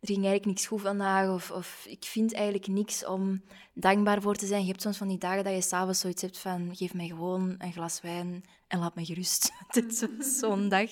[0.00, 3.42] er ging eigenlijk niks goed vandaag, of, of ik vind eigenlijk niks om
[3.74, 4.60] dankbaar voor te zijn.
[4.60, 7.54] Je hebt soms van die dagen dat je s'avonds zoiets hebt van, geef mij gewoon
[7.58, 9.52] een glas wijn en laat me gerust.
[9.70, 10.90] Dit is zo'n dag.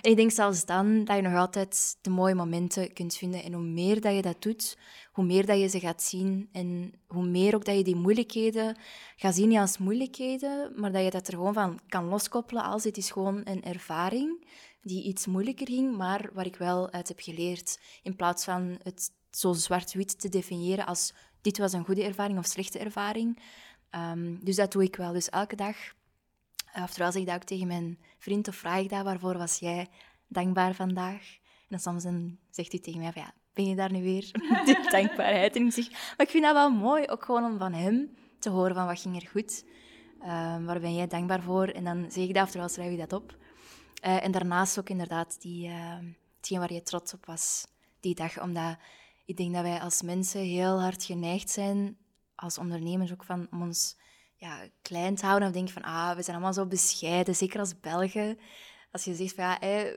[0.00, 3.42] En ik denk zelfs dan dat je nog altijd de mooie momenten kunt vinden.
[3.42, 4.78] En hoe meer dat je dat doet,
[5.18, 8.76] hoe meer dat je ze gaat zien en hoe meer ook dat je die moeilijkheden
[9.16, 12.82] gaat zien niet als moeilijkheden, maar dat je dat er gewoon van kan loskoppelen als
[12.82, 14.46] dit is gewoon een ervaring
[14.82, 17.80] die iets moeilijker ging, maar waar ik wel uit heb geleerd.
[18.02, 22.46] In plaats van het zo zwart-wit te definiëren als dit was een goede ervaring of
[22.46, 23.42] slechte ervaring.
[23.90, 25.12] Ehm, dus dat doe ik wel.
[25.12, 25.76] Dus elke dag,
[26.76, 29.58] uh, oftewel zeg ik dat ook tegen mijn vriend of vraag ik dat, waarvoor was
[29.58, 29.88] jij
[30.26, 31.36] dankbaar vandaag?
[31.42, 34.30] En dan soms dan zegt hij tegen mij van, ja, ben je daar nu weer?
[34.64, 35.56] Die dankbaarheid.
[35.56, 38.74] Ik zeg, maar ik vind dat wel mooi, ook gewoon om van hem te horen
[38.74, 39.64] van wat ging er goed.
[40.20, 41.68] Uh, waar ben jij dankbaar voor?
[41.68, 43.36] En dan zeg ik dat, oftewel schrijf je dat op.
[44.04, 45.96] Uh, en daarnaast ook inderdaad die, uh,
[46.36, 47.66] hetgeen waar je trots op was
[48.00, 48.40] die dag.
[48.40, 48.76] Omdat
[49.24, 51.96] ik denk dat wij als mensen heel hard geneigd zijn,
[52.34, 53.96] als ondernemers ook, van, om ons
[54.36, 55.48] ja, klein te houden.
[55.48, 58.38] Of denken van, ah, we zijn allemaal zo bescheiden, zeker als Belgen.
[58.90, 59.94] Als je zegt van, ja,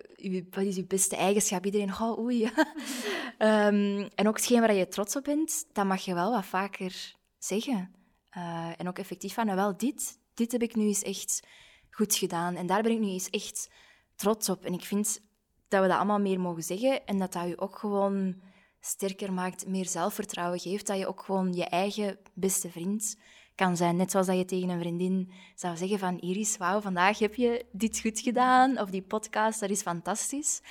[0.50, 1.66] wat is je beste eigenschap?
[1.66, 2.44] Iedereen, oh, oei.
[2.44, 7.16] um, en ook hetgeen waar je trots op bent, dat mag je wel wat vaker
[7.38, 7.96] zeggen.
[8.38, 11.48] Uh, en ook effectief van, nou wel, dit, dit heb ik nu eens echt
[11.90, 12.56] goed gedaan.
[12.56, 13.70] En daar ben ik nu eens echt
[14.16, 14.66] trots op.
[14.66, 15.22] En ik vind
[15.68, 18.42] dat we dat allemaal meer mogen zeggen en dat dat je ook gewoon
[18.80, 20.88] sterker maakt, meer zelfvertrouwen geeft.
[20.88, 23.18] Dat je ook gewoon je eigen beste vriend
[23.56, 23.96] kan zijn.
[23.96, 27.66] Net zoals dat je tegen een vriendin zou zeggen van Iris, wauw, vandaag heb je
[27.72, 28.80] dit goed gedaan.
[28.80, 30.62] Of die podcast, dat is fantastisch.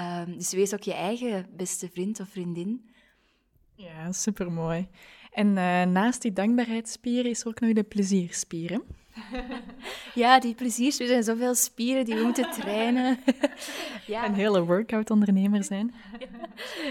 [0.00, 2.90] Um, dus wees ook je eigen beste vriend of vriendin.
[3.74, 4.88] Ja, supermooi.
[5.30, 8.82] En uh, naast die dankbaarheidsspier is er ook nog de plezierspieren.
[10.14, 11.00] ja, die pleziers.
[11.00, 13.18] Er zijn zoveel spieren die we moeten trainen.
[14.06, 14.24] ja.
[14.24, 15.94] Een hele workout-ondernemer zijn.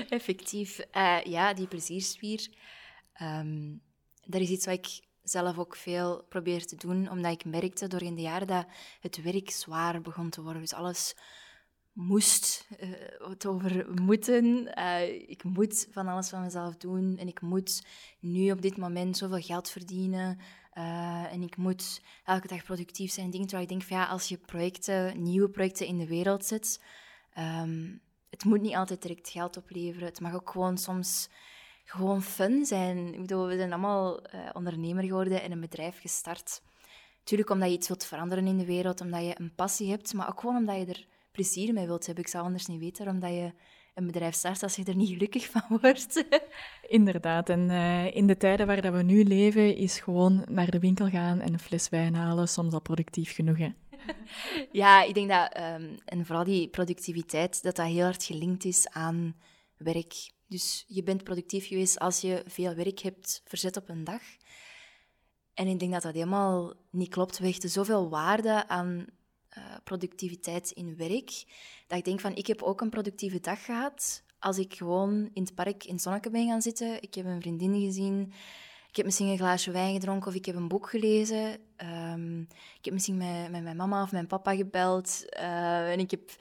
[0.10, 0.80] effectief.
[0.98, 2.48] Uh, ja, die plezierspier.
[3.22, 3.82] Um,
[4.26, 5.00] dat is iets wat ik
[5.30, 8.66] zelf ook veel probeer te doen, omdat ik merkte door in de jaren dat
[9.00, 10.62] het werk zwaar begon te worden.
[10.62, 11.16] Dus alles
[11.92, 14.72] moest, uh, het over moeten.
[14.78, 17.86] Uh, ik moet van alles van mezelf doen en ik moet
[18.20, 20.40] nu op dit moment zoveel geld verdienen.
[20.74, 23.30] Uh, en ik moet elke dag productief zijn.
[23.30, 26.84] Dingen waar ik denk ja, als je projecten, nieuwe projecten in de wereld zet,
[27.38, 30.08] um, het moet niet altijd direct geld opleveren.
[30.08, 31.30] Het mag ook gewoon soms
[31.90, 33.14] gewoon fun zijn.
[33.14, 36.62] Ik bedoel, we zijn allemaal uh, ondernemer geworden en een bedrijf gestart.
[37.18, 40.30] Natuurlijk omdat je iets wilt veranderen in de wereld, omdat je een passie hebt, maar
[40.30, 42.24] ook gewoon omdat je er plezier mee wilt hebben.
[42.24, 43.54] Ik zou anders niet weten omdat je
[43.94, 46.24] een bedrijf start als je er niet gelukkig van wordt.
[46.82, 47.50] Inderdaad.
[47.50, 51.10] En uh, in de tijden waar dat we nu leven, is gewoon naar de winkel
[51.10, 53.58] gaan en een fles wijn halen soms al productief genoeg.
[53.58, 53.70] Hè?
[54.82, 58.90] ja, ik denk dat, um, en vooral die productiviteit, dat dat heel hard gelinkt is
[58.90, 59.36] aan
[59.78, 60.36] werk.
[60.48, 64.22] Dus je bent productief geweest als je veel werk hebt verzet op een dag.
[65.54, 67.38] En ik denk dat dat helemaal niet klopt.
[67.38, 69.06] We hechten zoveel waarde aan
[69.58, 71.46] uh, productiviteit in werk,
[71.88, 75.42] dat ik denk van, ik heb ook een productieve dag gehad als ik gewoon in
[75.42, 77.02] het park in het zonnetje ben gaan zitten.
[77.02, 78.34] Ik heb een vriendin gezien,
[78.90, 81.60] ik heb misschien een glaasje wijn gedronken of ik heb een boek gelezen.
[82.14, 82.42] Um,
[82.78, 85.26] ik heb misschien met, met, mijn mama of mijn papa gebeld.
[85.40, 86.32] Uh, en ik heb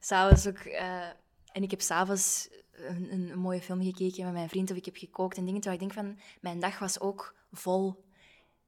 [0.00, 0.64] s'avonds ook...
[0.64, 1.06] Uh,
[1.52, 4.96] en ik heb s'avonds een, een, mooie film gekeken met mijn vriend of ik heb
[4.96, 5.60] gekookt en dingen.
[5.60, 8.04] Terwijl ik denk van, mijn dag was ook vol.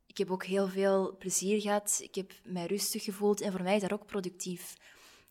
[0.06, 1.98] Ik heb ook heel veel plezier gehad.
[2.02, 3.40] Ik heb mij rustig gevoeld.
[3.40, 4.76] En voor mij is dat ook productief.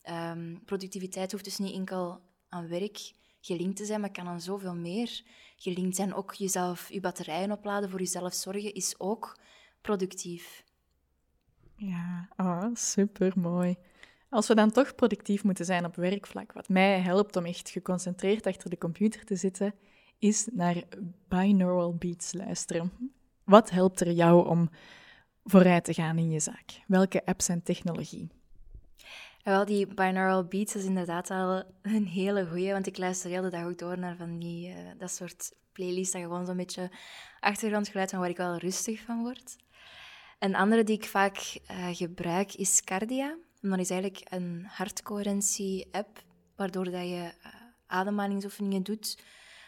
[0.09, 4.75] Um, productiviteit hoeft dus niet enkel aan werk gelinkt te zijn, maar kan aan zoveel
[4.75, 5.23] meer
[5.57, 6.13] gelinkt zijn.
[6.13, 9.37] Ook jezelf, je batterijen opladen, voor jezelf zorgen, is ook
[9.81, 10.63] productief.
[11.75, 13.75] Ja, oh, super mooi.
[14.35, 18.47] Als we dan toch productief moeten zijn op werkvlak, wat mij helpt om echt geconcentreerd
[18.47, 19.73] achter de computer te zitten,
[20.19, 20.83] is naar
[21.27, 22.91] binaural beats luisteren.
[23.43, 24.69] Wat helpt er jou om
[25.43, 26.81] vooruit te gaan in je zaak?
[26.87, 28.29] Welke apps en technologie?
[29.43, 33.49] wel, die binaural beats is inderdaad al een hele goeie, want ik luister heel de
[33.49, 36.91] dag ook door naar van die, uh, dat soort playlists dat gewoon zo'n beetje
[37.39, 39.55] achtergrondgeluid van waar ik wel rustig van word.
[40.39, 43.35] Een andere die ik vaak uh, gebruik is Cardia.
[43.69, 46.23] Dat is eigenlijk een hartcoherentie-app,
[46.55, 47.53] waardoor dat je uh,
[47.87, 49.17] ademhalingsoefeningen doet,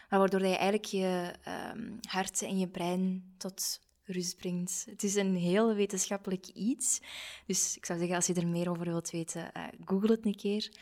[0.08, 1.32] maar waardoor dat je eigenlijk je
[1.74, 4.86] um, hart en je brein tot rust brengt.
[4.90, 7.00] Het is een heel wetenschappelijk iets.
[7.46, 10.36] Dus ik zou zeggen, als je er meer over wilt weten, uh, google het een
[10.36, 10.72] keer.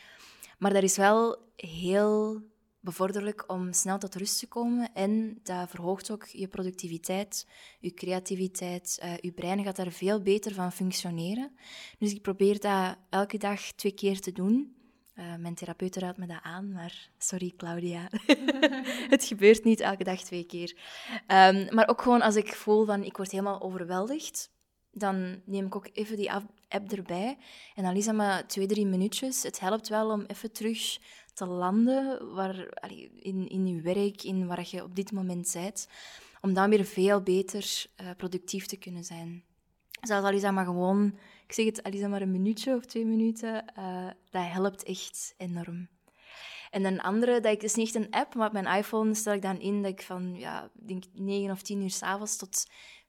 [0.59, 2.43] Maar dat is wel heel
[2.81, 4.93] bevorderlijk om snel tot rust te komen.
[4.95, 7.47] En dat verhoogt ook je productiviteit,
[7.81, 9.01] je creativiteit.
[9.05, 11.57] Uh, je brein gaat daar veel beter van functioneren.
[11.99, 14.74] Dus ik probeer dat elke dag twee keer te doen.
[15.14, 18.09] Uh, mijn therapeut raadt me dat aan, maar sorry Claudia.
[19.14, 20.77] het gebeurt niet elke dag twee keer.
[21.29, 24.51] Um, maar ook gewoon als ik voel van ik word helemaal overweldigd,
[24.91, 26.33] dan neem ik ook even die
[26.68, 27.39] app erbij.
[27.74, 29.43] En dan is dat maar twee, drie minuutjes.
[29.43, 30.99] Het helpt wel om even terug
[31.37, 32.68] te landen waar,
[33.18, 35.89] in, in je werk, in waar je op dit moment bent.
[36.41, 39.45] Om dan weer veel beter uh, productief te kunnen zijn.
[40.01, 42.74] Zelfs al is dat maar gewoon ik zeg het, al is dat maar een minuutje
[42.74, 45.89] of twee minuten, uh, dat helpt echt enorm.
[46.70, 49.32] En een andere, dat ik, is niet echt een app, maar op mijn iPhone stel
[49.32, 52.66] ik dan in dat ik van, ja, denk 9 of 10 uur s'avonds tot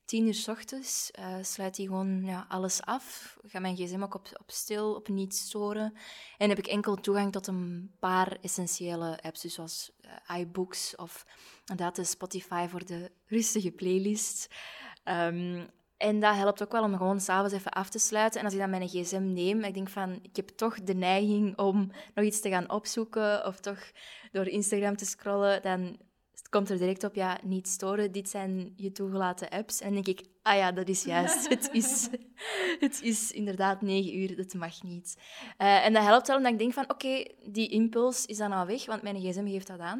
[0.07, 3.37] 10 uur s ochtends uh, sluit hij gewoon ja, alles af.
[3.43, 5.93] Ga mijn gsm ook op, op stil, op niet storen.
[6.37, 9.91] En heb ik enkel toegang tot een paar essentiële apps, dus zoals
[10.29, 11.25] uh, iBooks of
[11.65, 14.47] inderdaad Spotify voor de rustige playlist.
[15.05, 18.39] Um, en dat helpt ook wel om gewoon s'avonds even af te sluiten.
[18.39, 21.57] En als ik dan mijn gsm neem, ik denk van, ik heb toch de neiging
[21.57, 23.91] om nog iets te gaan opzoeken of toch
[24.31, 25.97] door Instagram te scrollen, dan
[26.49, 29.81] komt er direct op, ja, niet storen, dit zijn je toegelaten apps.
[29.81, 31.49] En dan denk ik, ah ja, dat is juist.
[31.49, 32.09] het, is,
[32.85, 35.17] het is inderdaad negen uur, dat mag niet.
[35.57, 38.65] Uh, en dat helpt wel omdat ik denk van, oké, die impuls is dan al
[38.65, 39.99] weg, want mijn gsm geeft dat aan.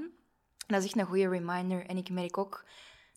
[0.67, 1.85] En dat is echt een goede reminder.
[1.85, 2.65] En ik merk ook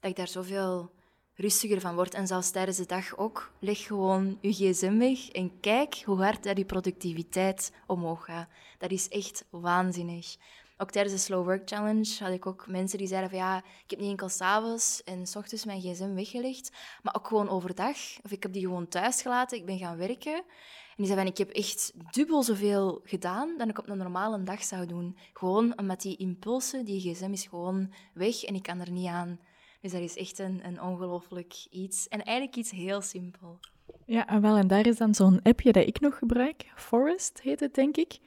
[0.01, 0.91] dat ik daar zoveel
[1.35, 2.15] rustiger van wordt.
[2.15, 6.43] En zelfs tijdens de dag ook, leg gewoon je gsm weg en kijk hoe hard
[6.43, 8.49] dat je productiviteit omhoog gaat.
[8.79, 10.37] Dat is echt waanzinnig.
[10.83, 13.91] Ook tijdens de Slow Work Challenge had ik ook mensen die zeiden van ja, ik
[13.91, 16.73] heb niet enkel s'avonds en s ochtends mijn gsm weggelegd,
[17.03, 17.97] maar ook gewoon overdag.
[18.23, 20.35] Of ik heb die gewoon thuis gelaten, ik ben gaan werken.
[20.35, 24.43] En die zeiden van ik heb echt dubbel zoveel gedaan dan ik op een normale
[24.43, 25.17] dag zou doen.
[25.33, 29.41] Gewoon omdat die impulsen, die gsm is gewoon weg en ik kan er niet aan.
[29.81, 32.09] Dus dat is echt een, een ongelooflijk iets.
[32.09, 33.59] En eigenlijk iets heel simpel.
[34.07, 36.73] Ja, ah, wel, en daar is dan zo'n appje dat ik nog gebruik.
[36.75, 38.19] Forest heet het, denk ik.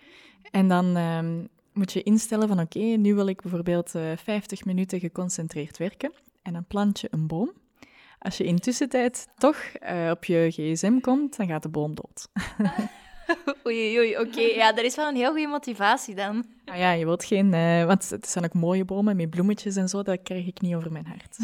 [0.51, 4.65] En dan um, moet je instellen van oké, nu wil ik bijvoorbeeld uh, eh, 50
[4.65, 6.11] minuten geconcentreerd werken.
[6.41, 7.51] En dan plant je een boom.
[8.19, 9.57] Als je in tussentijd toch
[9.91, 12.27] uh, op je gsm komt, dan gaat de boom dood.
[13.67, 14.41] oei, oei, oké.
[14.41, 16.45] Ja, dat is wel een heel goede motivatie dan.
[16.65, 17.53] Ah ja, je wilt geen...
[17.53, 20.75] Uh, want het zijn ook mooie bomen met bloemetjes en zo, dat krijg ik niet
[20.75, 21.37] over mijn hart.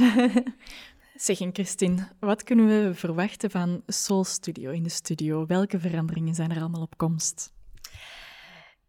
[1.25, 5.45] zeg, en Christine, wat kunnen we verwachten van Soul Studio in de studio?
[5.45, 7.53] Welke veranderingen zijn er allemaal op komst?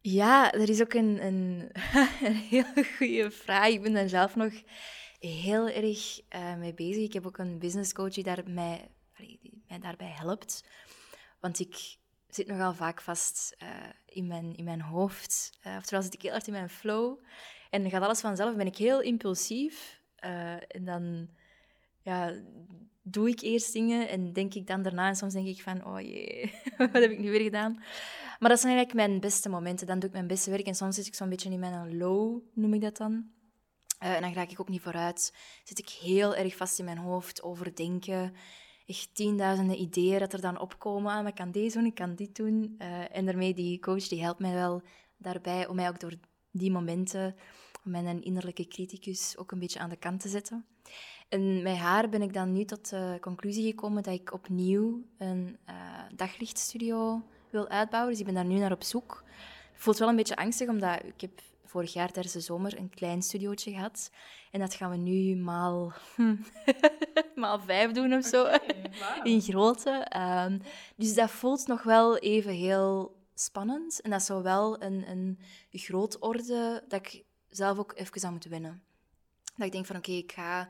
[0.03, 1.71] Ja, dat is ook een, een,
[2.51, 3.69] hele goede vraag.
[3.69, 4.53] Ik ben daar zelf nog
[5.19, 7.03] heel erg uh, mee bezig.
[7.03, 8.89] Ik heb ook een business coach die, daar mij,
[9.69, 10.65] mij daarbij helpt.
[11.41, 11.97] Want ik
[12.29, 13.69] zit nogal vaak vast uh,
[14.07, 15.59] in, mijn, in mijn hoofd.
[15.67, 17.19] Uh, oftewel zit ik heel hard in mijn flow.
[17.71, 18.57] En dan gaat alles vanzelf.
[18.57, 20.01] Ben ik heel impulsief.
[20.69, 21.29] en dan
[22.03, 22.35] ja,
[23.03, 25.09] doe ik eerst dingen en denk ik dan daarna.
[25.09, 27.83] En soms denk ik van, oh jee, wat heb ik nu weer gedaan?
[28.39, 29.87] Maar dat zijn eigenlijk mijn beste momenten.
[29.87, 30.67] Dan doe ik mijn beste werk.
[30.67, 33.13] En soms zit ik zo'n beetje in mijn low, noem ik dat dan.
[34.03, 35.35] Uh, en dan raak ik ook niet vooruit.
[35.65, 38.35] Zit ik heel erg vast in mijn hoofd, overdenken.
[38.87, 41.13] Echt tienduizenden ideeën dat er dan opkomen.
[41.13, 42.75] Ah, ik kan deze doen, ik kan dit doen.
[42.79, 44.83] Uh, en daarmee, die coach, die helpt mij wel
[45.17, 46.15] daarbij om mij ook door
[46.51, 47.37] die momenten,
[47.85, 50.67] om mijn innerlijke criticus ook een beetje aan de kant te zetten.
[51.31, 55.59] En met haar ben ik dan nu tot de conclusie gekomen dat ik opnieuw een
[55.69, 55.75] uh,
[56.15, 58.11] daglichtstudio wil uitbouwen.
[58.11, 59.25] Dus ik ben daar nu naar op zoek.
[59.73, 62.91] Het voelt wel een beetje angstig, omdat ik heb vorig jaar tijdens de zomer een
[62.91, 64.11] klein studiootje gehad.
[64.51, 65.93] En dat gaan we nu maal,
[67.35, 68.47] maal vijf doen of zo.
[69.23, 70.07] In grootte.
[70.47, 70.63] Um,
[70.97, 74.01] dus dat voelt nog wel even heel spannend.
[74.01, 75.39] En dat is zo wel een, een
[75.73, 78.83] grootorde dat ik zelf ook even aan moet winnen.
[79.57, 80.69] Dat ik denk van, oké, ik ga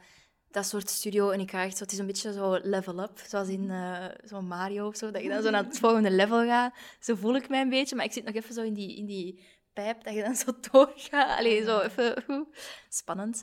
[0.51, 3.23] dat soort studio en ik ga echt zo, het is een beetje zo level up,
[3.27, 6.45] zoals in uh, zo Mario of zo, dat je dan zo naar het volgende level
[6.45, 6.75] gaat.
[7.01, 9.07] Zo voel ik mij een beetje, maar ik zit nog even zo in die, in
[9.07, 9.41] die
[9.73, 11.39] pijp, dat je dan zo doorgaat.
[11.39, 12.41] Allee, zo even uh,
[12.89, 13.43] spannend.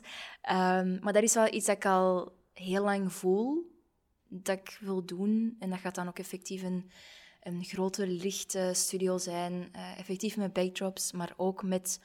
[0.50, 3.72] Um, maar dat is wel iets dat ik al heel lang voel,
[4.28, 5.56] dat ik wil doen.
[5.58, 6.90] En dat gaat dan ook effectief een,
[7.42, 12.00] een grote lichte studio zijn, uh, effectief met backdrops, maar ook met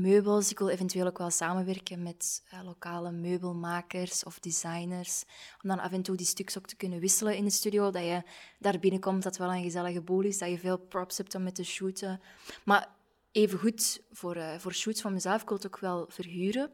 [0.00, 0.50] meubels.
[0.50, 5.24] Ik wil eventueel ook wel samenwerken met uh, lokale meubelmakers of designers.
[5.62, 7.90] Om dan af en toe die stuks ook te kunnen wisselen in de studio.
[7.90, 8.22] Dat je
[8.58, 10.38] daar binnenkomt, dat het wel een gezellige boel is.
[10.38, 12.20] Dat je veel props hebt om met te shooten.
[12.64, 12.88] Maar
[13.32, 16.70] even goed voor, uh, voor shoots van mezelf, ik wil het ook wel verhuren.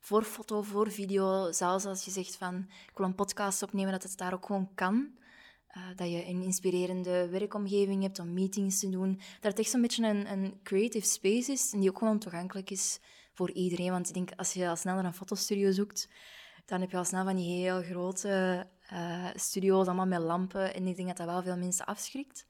[0.00, 1.52] Voor foto, voor video.
[1.52, 4.74] Zelfs als je zegt van, ik wil een podcast opnemen, dat het daar ook gewoon
[4.74, 5.18] kan.
[5.76, 9.20] Uh, dat je een inspirerende werkomgeving hebt om meetings te doen.
[9.40, 12.70] Dat het echt zo'n beetje een, een creative space is en die ook gewoon toegankelijk
[12.70, 13.00] is
[13.32, 13.90] voor iedereen.
[13.90, 16.08] Want ik denk, als je al snel naar een fotostudio zoekt,
[16.64, 20.74] dan heb je al snel van die heel grote uh, studio's, allemaal met lampen.
[20.74, 22.46] En ik denk dat dat wel veel mensen afschrikt.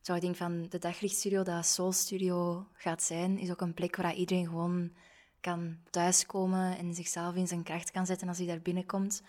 [0.00, 3.96] Zo, ik denk van de daglichtstudio, dat Soul Studio gaat zijn, is ook een plek
[3.96, 4.92] waar iedereen gewoon
[5.40, 9.22] kan thuiskomen en zichzelf in zijn kracht kan zetten als hij daar binnenkomt.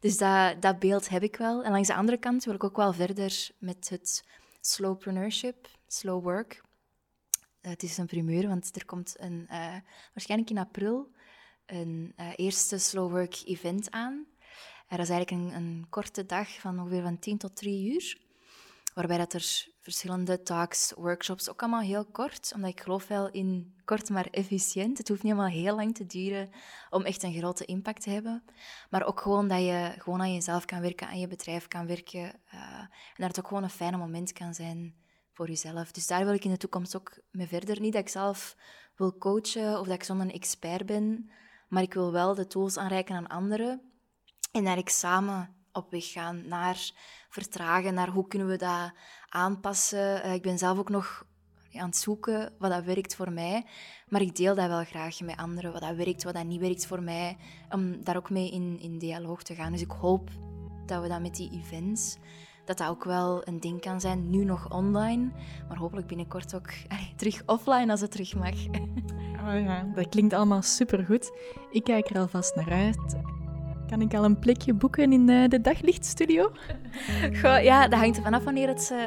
[0.00, 1.62] Dus dat, dat beeld heb ik wel.
[1.64, 4.24] En langs de andere kant wil ik ook wel verder met het
[4.60, 6.62] slowpreneurship, slow work.
[7.62, 9.76] Uh, het is een primeur, want er komt een, uh,
[10.14, 11.10] waarschijnlijk in april
[11.66, 14.26] een uh, eerste slow work event aan.
[14.88, 18.18] dat is eigenlijk een, een, korte dag van ongeveer van 10 tot 3 uur.
[18.94, 22.52] Waarbij dat er verschillende talks, workshops, ook allemaal heel kort.
[22.54, 24.98] Omdat ik geloof wel in kort maar efficiënt.
[24.98, 26.50] Het hoeft niet helemaal heel lang te duren
[26.90, 28.44] om echt een grote impact te hebben.
[28.90, 32.40] Maar ook gewoon dat je gewoon aan jezelf kan werken, aan je bedrijf kan werken.
[32.54, 34.94] Uh, en dat het ook gewoon een fijne moment kan zijn
[35.32, 35.92] voor jezelf.
[35.92, 37.80] Dus daar wil ik in de toekomst ook mee verder.
[37.80, 38.56] Niet dat ik zelf
[38.96, 41.30] wil coachen of dat ik zo'n expert ben.
[41.68, 43.82] Maar ik wil wel de tools aanreiken aan anderen.
[44.52, 46.90] En dat ik samen op weg gaan naar
[47.28, 48.92] vertragen, naar hoe kunnen we dat
[49.28, 50.26] aanpassen.
[50.26, 51.26] Uh, ik ben zelf ook nog
[51.74, 53.64] aan het zoeken wat dat werkt voor mij,
[54.08, 56.86] maar ik deel dat wel graag met anderen, wat dat werkt, wat dat niet werkt
[56.86, 57.36] voor mij,
[57.70, 59.72] om daar ook mee in, in dialoog te gaan.
[59.72, 60.30] Dus ik hoop
[60.86, 62.16] dat we dat met die events,
[62.64, 65.30] dat dat ook wel een ding kan zijn, nu nog online,
[65.68, 66.70] maar hopelijk binnenkort ook
[67.16, 68.66] terug offline als het terug mag.
[69.40, 71.32] Oh ja, dat klinkt allemaal supergoed.
[71.70, 73.16] Ik kijk er alvast naar uit.
[73.90, 76.50] Kan ik al een plekje boeken in de, de daglichtstudio?
[77.42, 79.00] Goh, ja, dat hangt er vanaf wanneer het uh,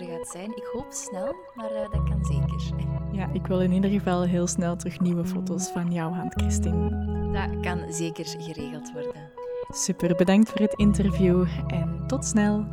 [0.00, 0.50] er gaat zijn.
[0.50, 2.86] Ik hoop snel, maar uh, dat kan zeker.
[3.12, 6.88] Ja, ik wil in ieder geval heel snel terug nieuwe foto's van jouw hand, Christine.
[7.32, 9.30] Dat kan zeker geregeld worden.
[9.68, 12.64] Super, bedankt voor het interview en tot snel.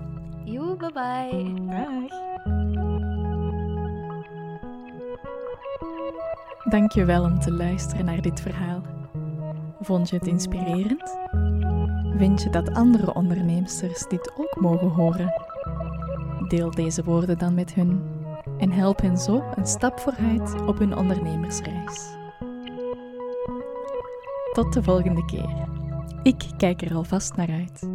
[0.43, 1.53] Jo, bye bye.
[1.65, 2.19] Dag.
[6.69, 8.81] Dank je wel om te luisteren naar dit verhaal.
[9.81, 11.17] Vond je het inspirerend?
[12.17, 15.33] Vind je dat andere onderneemsters dit ook mogen horen?
[16.47, 18.01] Deel deze woorden dan met hun
[18.57, 22.09] en help hen zo een stap vooruit op hun ondernemersreis.
[24.53, 25.67] Tot de volgende keer.
[26.23, 27.89] Ik kijk er alvast naar uit.